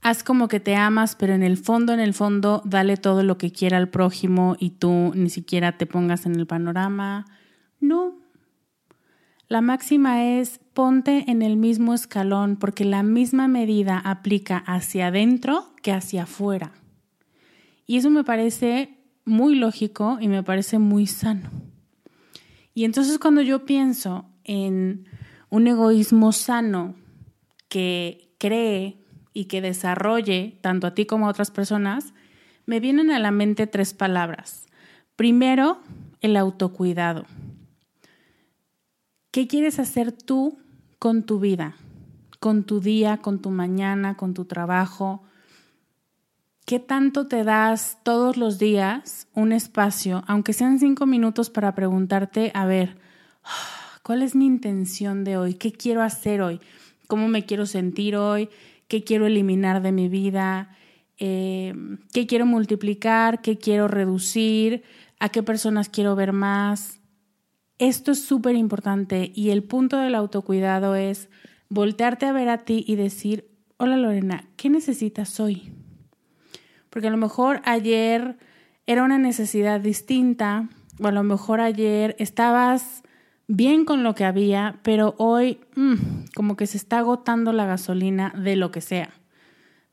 haz 0.02 0.24
como 0.24 0.48
que 0.48 0.60
te 0.60 0.76
amas, 0.76 1.16
pero 1.16 1.34
en 1.34 1.44
el 1.44 1.58
fondo, 1.58 1.94
en 1.94 2.00
el 2.00 2.14
fondo, 2.14 2.62
dale 2.66 2.98
todo 2.98 3.24
lo 3.24 3.38
que 3.38 3.52
quiera 3.52 3.78
al 3.78 3.90
prójimo 3.90 4.56
y 4.60 4.72
tú 4.72 5.12
ni 5.16 5.30
siquiera 5.30 5.78
te 5.78 5.86
pongas 5.86 6.26
en 6.26 6.36
el 6.36 6.48
panorama. 6.48 7.26
No. 7.80 8.20
La 9.48 9.62
máxima 9.62 10.24
es 10.24 10.60
ponte 10.74 11.30
en 11.30 11.42
el 11.42 11.58
mismo 11.58 11.94
escalón 11.94 12.56
porque 12.56 12.86
la 12.86 13.04
misma 13.04 13.48
medida 13.48 14.00
aplica 14.00 14.58
hacia 14.58 15.08
adentro 15.08 15.74
que 15.82 15.92
hacia 15.92 16.24
afuera. 16.24 16.72
Y 17.86 17.98
eso 17.98 18.10
me 18.10 18.24
parece 18.24 18.98
muy 19.26 19.56
lógico 19.56 20.18
y 20.22 20.28
me 20.30 20.44
parece 20.44 20.80
muy 20.80 21.06
sano. 21.06 21.50
Y 22.74 22.86
entonces 22.86 23.20
cuando 23.20 23.42
yo 23.42 23.66
pienso 23.66 24.26
en 24.46 25.06
un 25.52 25.68
egoísmo 25.68 26.32
sano 26.32 26.96
que 27.68 28.34
cree 28.40 28.98
y 29.34 29.46
que 29.46 29.62
desarrolle 29.62 30.58
tanto 30.62 30.88
a 30.88 30.96
ti 30.96 31.06
como 31.06 31.28
a 31.28 31.30
otras 31.30 31.52
personas, 31.52 32.14
me 32.66 32.80
vienen 32.80 33.12
a 33.12 33.20
la 33.20 33.32
mente 33.32 33.68
tres 33.68 33.94
palabras. 33.94 34.66
Primero, 35.16 35.82
el 36.22 36.38
autocuidado. 36.38 37.26
¿Qué 39.30 39.48
quieres 39.48 39.78
hacer 39.78 40.12
tú 40.12 40.58
con 41.00 41.24
tu 41.24 41.40
vida? 41.40 41.76
Con 42.40 42.64
tu 42.64 42.80
día, 42.80 43.18
con 43.18 43.42
tu 43.42 43.50
mañana, 43.50 44.18
con 44.18 44.34
tu 44.34 44.46
trabajo. 44.46 45.24
¿Qué 46.66 46.80
tanto 46.80 47.28
te 47.28 47.44
das 47.44 47.98
todos 48.04 48.38
los 48.38 48.58
días 48.58 49.28
un 49.34 49.52
espacio, 49.52 50.24
aunque 50.28 50.54
sean 50.54 50.80
cinco 50.80 51.06
minutos, 51.06 51.50
para 51.50 51.76
preguntarte, 51.76 52.52
a 52.54 52.66
ver, 52.66 52.98
¿cuál 54.04 54.22
es 54.22 54.36
mi 54.36 54.46
intención 54.46 55.24
de 55.24 55.38
hoy? 55.38 55.54
¿Qué 55.54 55.72
quiero 55.72 56.02
hacer 56.02 56.42
hoy? 56.42 56.60
¿Cómo 57.08 57.28
me 57.28 57.46
quiero 57.46 57.66
sentir 57.66 58.16
hoy? 58.16 58.50
qué 58.92 59.06
quiero 59.06 59.26
eliminar 59.26 59.82
de 59.82 59.94
mi 59.94 60.10
vida, 60.10 60.76
eh, 61.18 61.74
qué 62.12 62.28
quiero 62.28 62.46
multiplicar, 62.46 63.42
qué 63.42 63.58
quiero 63.58 63.88
reducir, 63.88 64.84
a 65.18 65.30
qué 65.30 65.44
personas 65.44 65.88
quiero 65.88 66.14
ver 66.18 66.34
más. 66.34 67.00
Esto 67.78 68.12
es 68.12 68.22
súper 68.22 68.56
importante 68.56 69.32
y 69.34 69.52
el 69.52 69.64
punto 69.64 69.96
del 69.96 70.14
autocuidado 70.14 70.96
es 70.96 71.30
voltearte 71.70 72.26
a 72.26 72.34
ver 72.34 72.50
a 72.50 72.66
ti 72.66 72.84
y 72.86 72.98
decir, 72.98 73.50
hola 73.78 73.96
Lorena, 73.96 74.44
¿qué 74.58 74.70
necesitas 74.70 75.40
hoy? 75.40 75.72
Porque 76.90 77.08
a 77.08 77.12
lo 77.12 77.18
mejor 77.18 77.62
ayer 77.64 78.38
era 78.88 79.04
una 79.04 79.20
necesidad 79.20 79.80
distinta 79.80 80.68
o 81.00 81.08
a 81.08 81.14
lo 81.14 81.24
mejor 81.24 81.62
ayer 81.62 82.18
estabas 82.20 83.04
bien 83.48 83.86
con 83.86 84.04
lo 84.04 84.16
que 84.16 84.26
había, 84.26 84.80
pero 84.84 85.16
hoy 85.18 85.60
mm, 85.76 86.26
como 86.36 86.56
que 86.56 86.68
se 86.68 86.78
está 86.78 87.00
agotando 87.00 87.54
la 87.54 87.66
gasolina 87.66 88.34
de 88.36 88.56
lo 88.56 88.72
que 88.72 88.82
sea, 88.82 89.10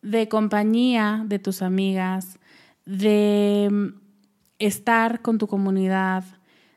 de 0.03 0.29
compañía 0.29 1.25
de 1.27 1.39
tus 1.39 1.63
amigas, 1.63 2.39
de 2.87 3.69
mm, 3.71 3.87
estar 4.59 5.23
con 5.23 5.39
tu 5.39 5.47
comunidad, 5.47 6.25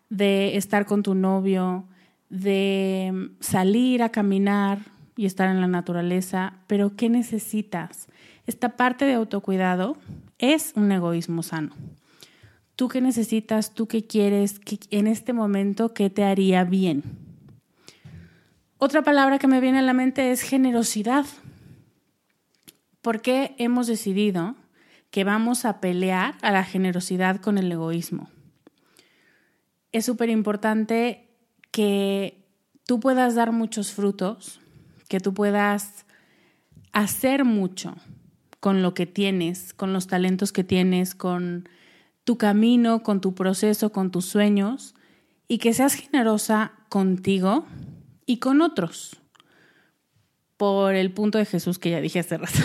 de 0.09 0.57
estar 0.57 0.85
con 0.85 1.03
tu 1.03 1.15
novio, 1.15 1.85
de 2.29 3.11
mm, 3.13 3.25
salir 3.39 4.03
a 4.03 4.09
caminar 4.09 4.79
y 5.15 5.25
estar 5.25 5.49
en 5.49 5.61
la 5.61 5.67
naturaleza, 5.67 6.53
pero 6.67 6.95
¿qué 6.95 7.09
necesitas? 7.09 8.07
Esta 8.47 8.75
parte 8.75 9.05
de 9.05 9.13
autocuidado 9.13 9.97
es 10.39 10.73
un 10.75 10.91
egoísmo 10.91 11.43
sano 11.43 11.75
tú 12.81 12.87
qué 12.87 12.99
necesitas, 12.99 13.75
tú 13.75 13.87
qué 13.87 14.07
quieres, 14.07 14.59
en 14.89 15.05
este 15.05 15.33
momento, 15.33 15.93
qué 15.93 16.09
te 16.09 16.23
haría 16.23 16.63
bien. 16.63 17.03
Otra 18.79 19.03
palabra 19.03 19.37
que 19.37 19.45
me 19.45 19.61
viene 19.61 19.77
a 19.77 19.83
la 19.83 19.93
mente 19.93 20.31
es 20.31 20.41
generosidad. 20.41 21.27
¿Por 23.03 23.21
qué 23.21 23.53
hemos 23.59 23.85
decidido 23.85 24.55
que 25.11 25.23
vamos 25.23 25.63
a 25.63 25.79
pelear 25.79 26.39
a 26.41 26.49
la 26.49 26.63
generosidad 26.63 27.39
con 27.39 27.59
el 27.59 27.71
egoísmo? 27.71 28.31
Es 29.91 30.05
súper 30.05 30.31
importante 30.31 31.29
que 31.69 32.47
tú 32.87 32.99
puedas 32.99 33.35
dar 33.35 33.51
muchos 33.51 33.91
frutos, 33.91 34.59
que 35.07 35.19
tú 35.19 35.35
puedas 35.35 36.07
hacer 36.93 37.45
mucho 37.45 37.93
con 38.59 38.81
lo 38.81 38.95
que 38.95 39.05
tienes, 39.05 39.75
con 39.75 39.93
los 39.93 40.07
talentos 40.07 40.51
que 40.51 40.63
tienes, 40.63 41.13
con 41.13 41.69
tu 42.23 42.37
camino, 42.37 43.03
con 43.03 43.21
tu 43.21 43.33
proceso, 43.33 43.91
con 43.91 44.11
tus 44.11 44.25
sueños 44.25 44.95
y 45.47 45.57
que 45.57 45.73
seas 45.73 45.95
generosa 45.95 46.73
contigo 46.89 47.65
y 48.25 48.37
con 48.37 48.61
otros. 48.61 49.17
Por 50.57 50.95
el 50.95 51.11
punto 51.11 51.37
de 51.37 51.45
Jesús 51.45 51.79
que 51.79 51.89
ya 51.89 52.01
dije 52.01 52.19
hace 52.19 52.37
rato. 52.37 52.59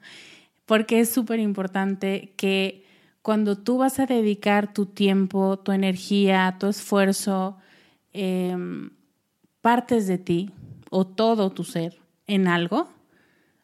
Porque 0.66 1.00
es 1.00 1.08
súper 1.08 1.40
importante 1.40 2.34
que 2.36 2.84
cuando 3.22 3.56
tú 3.56 3.78
vas 3.78 3.98
a 4.00 4.06
dedicar 4.06 4.72
tu 4.72 4.86
tiempo, 4.86 5.58
tu 5.58 5.72
energía, 5.72 6.56
tu 6.58 6.66
esfuerzo, 6.66 7.56
em, 8.12 8.90
partes 9.60 10.06
de 10.06 10.18
ti 10.18 10.50
o 10.90 11.06
todo 11.06 11.50
tu 11.50 11.64
ser 11.64 12.00
en 12.26 12.48
algo, 12.48 12.88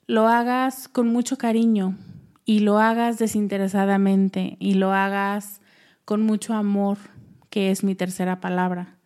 lo 0.06 0.28
hagas 0.28 0.88
con 0.88 1.08
mucho 1.08 1.38
cariño, 1.38 1.96
y 2.44 2.60
lo 2.60 2.78
hagas 2.78 3.18
desinteresadamente 3.18 4.56
y 4.58 4.74
lo 4.74 4.92
hagas 4.92 5.60
con 6.04 6.22
mucho 6.22 6.54
amor, 6.54 6.98
que 7.50 7.70
es 7.70 7.84
mi 7.84 7.94
tercera 7.94 8.40
palabra. 8.40 8.98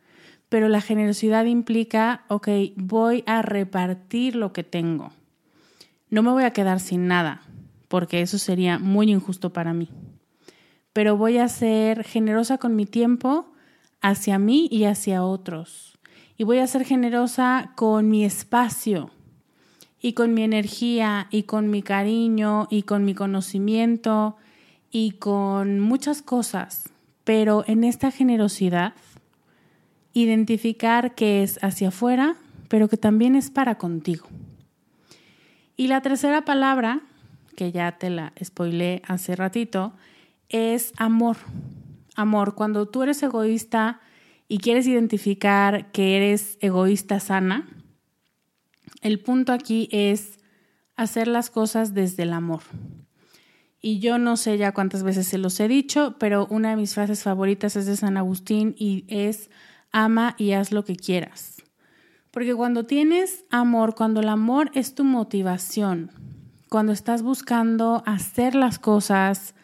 Pero 0.48 0.68
la 0.68 0.80
generosidad 0.80 1.44
implica, 1.44 2.24
ok, 2.28 2.48
voy 2.76 3.22
a 3.26 3.42
repartir 3.42 4.34
lo 4.34 4.52
que 4.52 4.64
tengo. 4.64 5.12
No 6.10 6.22
me 6.22 6.30
voy 6.30 6.44
a 6.44 6.52
quedar 6.52 6.80
sin 6.80 7.06
nada, 7.06 7.42
porque 7.88 8.22
eso 8.22 8.38
sería 8.38 8.78
muy 8.78 9.10
injusto 9.10 9.52
para 9.52 9.74
mí. 9.74 9.90
Pero 10.92 11.16
voy 11.16 11.38
a 11.38 11.48
ser 11.48 12.02
generosa 12.02 12.58
con 12.58 12.74
mi 12.74 12.86
tiempo 12.86 13.52
hacia 14.00 14.38
mí 14.38 14.68
y 14.70 14.84
hacia 14.84 15.22
otros. 15.22 15.98
Y 16.36 16.44
voy 16.44 16.58
a 16.58 16.66
ser 16.66 16.84
generosa 16.84 17.72
con 17.76 18.08
mi 18.08 18.24
espacio, 18.24 19.10
y 20.00 20.12
con 20.12 20.34
mi 20.34 20.42
energía 20.42 21.26
y 21.30 21.44
con 21.44 21.70
mi 21.70 21.82
cariño 21.82 22.68
y 22.70 22.82
con 22.82 23.04
mi 23.04 23.14
conocimiento 23.14 24.36
y 24.90 25.12
con 25.12 25.80
muchas 25.80 26.22
cosas, 26.22 26.88
pero 27.24 27.64
en 27.66 27.84
esta 27.84 28.10
generosidad, 28.10 28.94
identificar 30.12 31.14
que 31.14 31.42
es 31.42 31.62
hacia 31.62 31.88
afuera, 31.88 32.36
pero 32.68 32.88
que 32.88 32.96
también 32.96 33.34
es 33.34 33.50
para 33.50 33.76
contigo. 33.76 34.26
Y 35.76 35.88
la 35.88 36.00
tercera 36.00 36.44
palabra, 36.44 37.02
que 37.56 37.70
ya 37.72 37.92
te 37.98 38.10
la 38.10 38.32
spoilé 38.42 39.02
hace 39.06 39.36
ratito, 39.36 39.92
es 40.48 40.92
amor. 40.96 41.36
Amor, 42.16 42.54
cuando 42.54 42.86
tú 42.86 43.02
eres 43.02 43.22
egoísta 43.22 44.00
y 44.48 44.58
quieres 44.58 44.86
identificar 44.86 45.92
que 45.92 46.16
eres 46.16 46.58
egoísta 46.60 47.20
sana, 47.20 47.68
el 49.02 49.20
punto 49.20 49.52
aquí 49.52 49.88
es 49.92 50.38
hacer 50.96 51.28
las 51.28 51.50
cosas 51.50 51.94
desde 51.94 52.24
el 52.24 52.32
amor. 52.32 52.62
Y 53.80 54.00
yo 54.00 54.18
no 54.18 54.36
sé 54.36 54.58
ya 54.58 54.72
cuántas 54.72 55.02
veces 55.04 55.28
se 55.28 55.38
los 55.38 55.58
he 55.60 55.68
dicho, 55.68 56.16
pero 56.18 56.46
una 56.50 56.70
de 56.70 56.76
mis 56.76 56.94
frases 56.94 57.22
favoritas 57.22 57.76
es 57.76 57.86
de 57.86 57.96
San 57.96 58.16
Agustín 58.16 58.74
y 58.76 59.04
es 59.06 59.50
ama 59.92 60.34
y 60.36 60.52
haz 60.52 60.72
lo 60.72 60.84
que 60.84 60.96
quieras. 60.96 61.62
Porque 62.32 62.54
cuando 62.54 62.84
tienes 62.84 63.44
amor, 63.50 63.94
cuando 63.94 64.20
el 64.20 64.28
amor 64.28 64.70
es 64.74 64.94
tu 64.94 65.04
motivación, 65.04 66.10
cuando 66.68 66.92
estás 66.92 67.22
buscando 67.22 68.02
hacer 68.04 68.54
las 68.54 68.78
cosas 68.78 69.54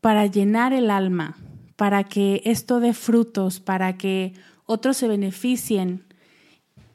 para 0.00 0.26
llenar 0.26 0.72
el 0.72 0.90
alma, 0.90 1.36
para 1.76 2.04
que 2.04 2.40
esto 2.44 2.80
dé 2.80 2.94
frutos, 2.94 3.60
para 3.60 3.98
que 3.98 4.34
otros 4.64 4.96
se 4.96 5.08
beneficien, 5.08 6.07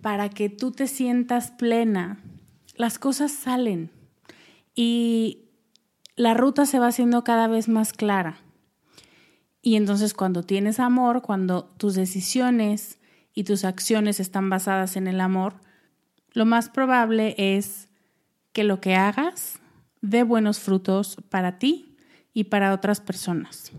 para 0.03 0.29
que 0.29 0.49
tú 0.49 0.71
te 0.71 0.85
sientas 0.85 1.51
plena, 1.51 2.19
las 2.75 2.99
cosas 2.99 3.31
salen 3.31 3.89
y 4.75 5.45
la 6.17 6.33
ruta 6.33 6.65
se 6.65 6.77
va 6.77 6.87
haciendo 6.87 7.23
cada 7.23 7.47
vez 7.47 7.69
más 7.69 7.93
clara. 7.93 8.37
Y 9.61 9.77
entonces 9.77 10.13
cuando 10.13 10.43
tienes 10.43 10.81
amor, 10.81 11.21
cuando 11.21 11.63
tus 11.77 11.95
decisiones 11.95 12.99
y 13.33 13.45
tus 13.45 13.63
acciones 13.63 14.19
están 14.19 14.49
basadas 14.49 14.97
en 14.97 15.07
el 15.07 15.21
amor, 15.21 15.61
lo 16.33 16.45
más 16.45 16.67
probable 16.67 17.33
es 17.37 17.87
que 18.51 18.65
lo 18.65 18.81
que 18.81 18.95
hagas 18.95 19.61
dé 20.01 20.23
buenos 20.23 20.59
frutos 20.59 21.15
para 21.29 21.59
ti 21.59 21.95
y 22.33 22.45
para 22.45 22.73
otras 22.73 22.99
personas. 22.99 23.71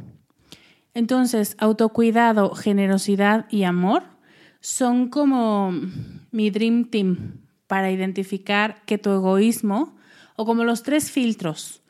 Entonces, 0.94 1.54
autocuidado, 1.58 2.54
generosidad 2.54 3.46
y 3.50 3.64
amor 3.64 4.13
son 4.64 5.10
como 5.10 5.72
mi 6.30 6.48
dream 6.48 6.86
team 6.86 7.42
para 7.66 7.90
identificar 7.90 8.82
que 8.86 8.96
tu 8.96 9.10
egoísmo, 9.10 9.94
o 10.36 10.46
como 10.46 10.64
los 10.64 10.82
tres 10.82 11.10
filtros 11.10 11.82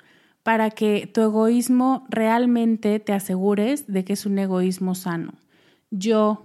para 0.42 0.70
que 0.70 1.06
tu 1.06 1.20
egoísmo 1.20 2.04
realmente 2.10 2.98
te 2.98 3.12
asegures 3.12 3.86
de 3.86 4.04
que 4.04 4.14
es 4.14 4.26
un 4.26 4.40
egoísmo 4.40 4.96
sano. 4.96 5.34
Yo, 5.92 6.44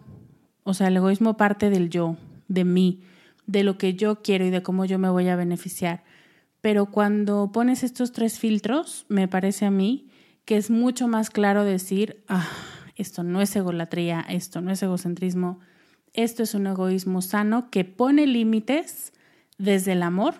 o 0.63 0.75
sea, 0.75 0.89
el 0.89 0.97
egoísmo 0.97 1.35
parte 1.35 1.71
del 1.71 1.89
yo, 1.89 2.15
de 2.47 2.63
mí, 2.63 3.01
de 3.47 3.63
lo 3.63 3.79
que 3.79 3.95
yo 3.95 4.21
quiero 4.21 4.45
y 4.45 4.51
de 4.51 4.61
cómo 4.61 4.85
yo 4.85 4.99
me 4.99 5.09
voy 5.09 5.29
a 5.29 5.35
beneficiar. 5.35 6.03
Pero 6.61 6.85
cuando 6.85 7.51
pones 7.51 7.83
estos 7.83 8.11
tres 8.11 8.37
filtros, 8.37 9.07
me 9.09 9.27
parece 9.27 9.65
a 9.65 9.71
mí 9.71 10.11
que 10.45 10.57
es 10.57 10.69
mucho 10.69 11.07
más 11.07 11.31
claro 11.31 11.63
decir, 11.63 12.23
ah, 12.27 12.47
esto 12.95 13.23
no 13.23 13.41
es 13.41 13.55
egolatría, 13.55 14.23
esto 14.29 14.61
no 14.61 14.69
es 14.69 14.83
egocentrismo, 14.83 15.59
esto 16.13 16.43
es 16.43 16.53
un 16.53 16.67
egoísmo 16.67 17.21
sano 17.21 17.69
que 17.69 17.85
pone 17.85 18.27
límites 18.27 19.13
desde 19.57 19.93
el 19.93 20.03
amor 20.03 20.35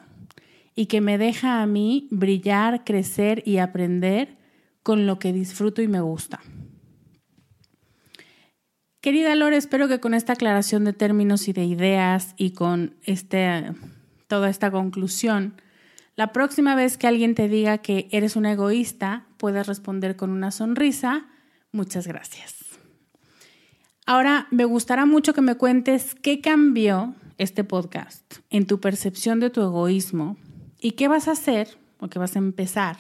y 0.76 0.86
que 0.86 1.02
me 1.02 1.18
deja 1.18 1.62
a 1.62 1.66
mí 1.66 2.08
brillar, 2.12 2.84
crecer 2.84 3.44
y 3.46 3.58
aprender 3.58 4.38
con 4.84 5.06
lo 5.06 5.20
que 5.20 5.34
disfruto 5.34 5.82
y 5.82 5.88
me 5.88 6.02
gusta. 6.02 6.40
Querida 9.02 9.36
Lore, 9.36 9.56
espero 9.56 9.88
que 9.88 10.00
con 10.00 10.14
esta 10.14 10.34
aclaración 10.34 10.84
de 10.84 10.94
términos 10.94 11.48
y 11.48 11.54
de 11.54 11.64
ideas 11.64 12.34
y 12.38 12.52
con 12.52 12.96
este, 13.04 13.74
toda 14.28 14.50
esta 14.50 14.72
conclusión, 14.72 15.56
la 16.18 16.34
próxima 16.34 16.76
vez 16.76 16.98
que 16.98 17.08
alguien 17.08 17.34
te 17.34 17.48
diga 17.48 17.78
que 17.78 18.10
eres 18.12 18.36
un 18.36 18.46
egoísta, 18.46 19.26
puedas 19.38 19.68
responder 19.68 20.18
con 20.18 20.32
una 20.32 20.52
sonrisa, 20.52 21.28
muchas 21.72 22.08
gracias. 22.08 22.59
Ahora, 24.10 24.48
me 24.50 24.66
gustará 24.66 25.06
mucho 25.06 25.36
que 25.36 25.42
me 25.42 25.54
cuentes 25.54 26.16
qué 26.16 26.42
cambió 26.42 27.14
este 27.38 27.64
podcast 27.64 28.38
en 28.50 28.66
tu 28.66 28.80
percepción 28.80 29.40
de 29.40 29.52
tu 29.52 29.62
egoísmo 29.62 30.36
y 30.82 30.94
qué 30.94 31.08
vas 31.08 31.28
a 31.28 31.34
hacer 31.34 31.78
o 32.00 32.08
qué 32.08 32.18
vas 32.18 32.36
a 32.36 32.40
empezar 32.40 32.98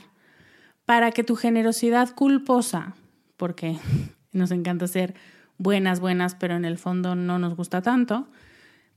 para 0.85 1.09
que 1.09 1.23
tu 1.23 1.35
generosidad 1.35 2.13
culposa, 2.13 2.93
porque 3.37 3.79
nos 4.33 4.51
encanta 4.51 4.85
ser 4.85 5.15
buenas, 5.57 5.99
buenas, 5.99 6.35
pero 6.35 6.55
en 6.55 6.63
el 6.63 6.77
fondo 6.77 7.15
no 7.15 7.39
nos 7.39 7.55
gusta 7.55 7.81
tanto, 7.81 8.27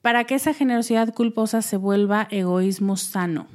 para 0.03 0.25
que 0.25 0.35
esa 0.35 0.53
generosidad 0.53 1.14
culposa 1.14 1.62
se 1.62 1.79
vuelva 1.79 2.29
egoísmo 2.31 2.98
sano, 2.98 3.46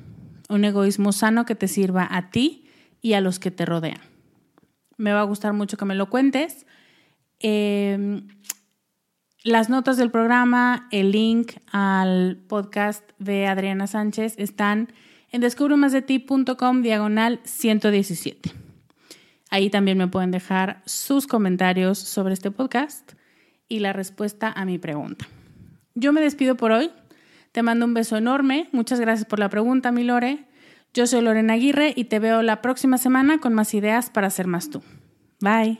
un 0.49 0.65
egoísmo 0.65 1.11
sano 1.11 1.45
que 1.45 1.53
te 1.53 1.67
sirva 1.67 2.07
a 2.09 2.31
ti 2.31 2.65
y 3.03 3.13
a 3.13 3.21
los 3.21 3.37
que 3.37 3.51
te 3.51 3.67
rodean. 3.67 4.01
Me 4.97 5.13
va 5.13 5.19
a 5.19 5.25
gustar 5.25 5.53
mucho 5.53 5.77
que 5.77 5.85
me 5.85 5.93
lo 5.93 6.09
cuentes. 6.09 6.65
Em, 7.39 8.27
las 9.43 9.69
notas 9.69 9.97
del 9.97 10.11
programa, 10.11 10.87
el 10.91 11.11
link 11.11 11.53
al 11.71 12.37
podcast 12.47 13.09
de 13.19 13.47
Adriana 13.47 13.87
Sánchez 13.87 14.35
están 14.37 14.91
en 15.31 15.41
descubremasdeti.com 15.41 16.81
diagonal 16.81 17.39
117. 17.43 18.51
Ahí 19.49 19.69
también 19.69 19.97
me 19.97 20.07
pueden 20.07 20.31
dejar 20.31 20.81
sus 20.85 21.27
comentarios 21.27 21.97
sobre 21.97 22.33
este 22.33 22.51
podcast 22.51 23.13
y 23.69 23.79
la 23.79 23.93
respuesta 23.93 24.51
a 24.51 24.65
mi 24.65 24.77
pregunta. 24.77 25.27
Yo 25.95 26.13
me 26.13 26.21
despido 26.21 26.55
por 26.55 26.71
hoy. 26.71 26.91
Te 27.51 27.63
mando 27.63 27.85
un 27.85 27.93
beso 27.93 28.17
enorme. 28.17 28.69
Muchas 28.71 28.99
gracias 28.99 29.27
por 29.27 29.39
la 29.39 29.49
pregunta, 29.49 29.91
mi 29.91 30.03
Lore. 30.03 30.45
Yo 30.93 31.07
soy 31.07 31.21
Lorena 31.21 31.53
Aguirre 31.53 31.93
y 31.95 32.05
te 32.05 32.19
veo 32.19 32.41
la 32.41 32.61
próxima 32.61 32.97
semana 32.97 33.39
con 33.39 33.53
más 33.53 33.73
ideas 33.73 34.09
para 34.09 34.29
ser 34.29 34.47
más 34.47 34.69
tú. 34.69 34.81
Bye. 35.39 35.79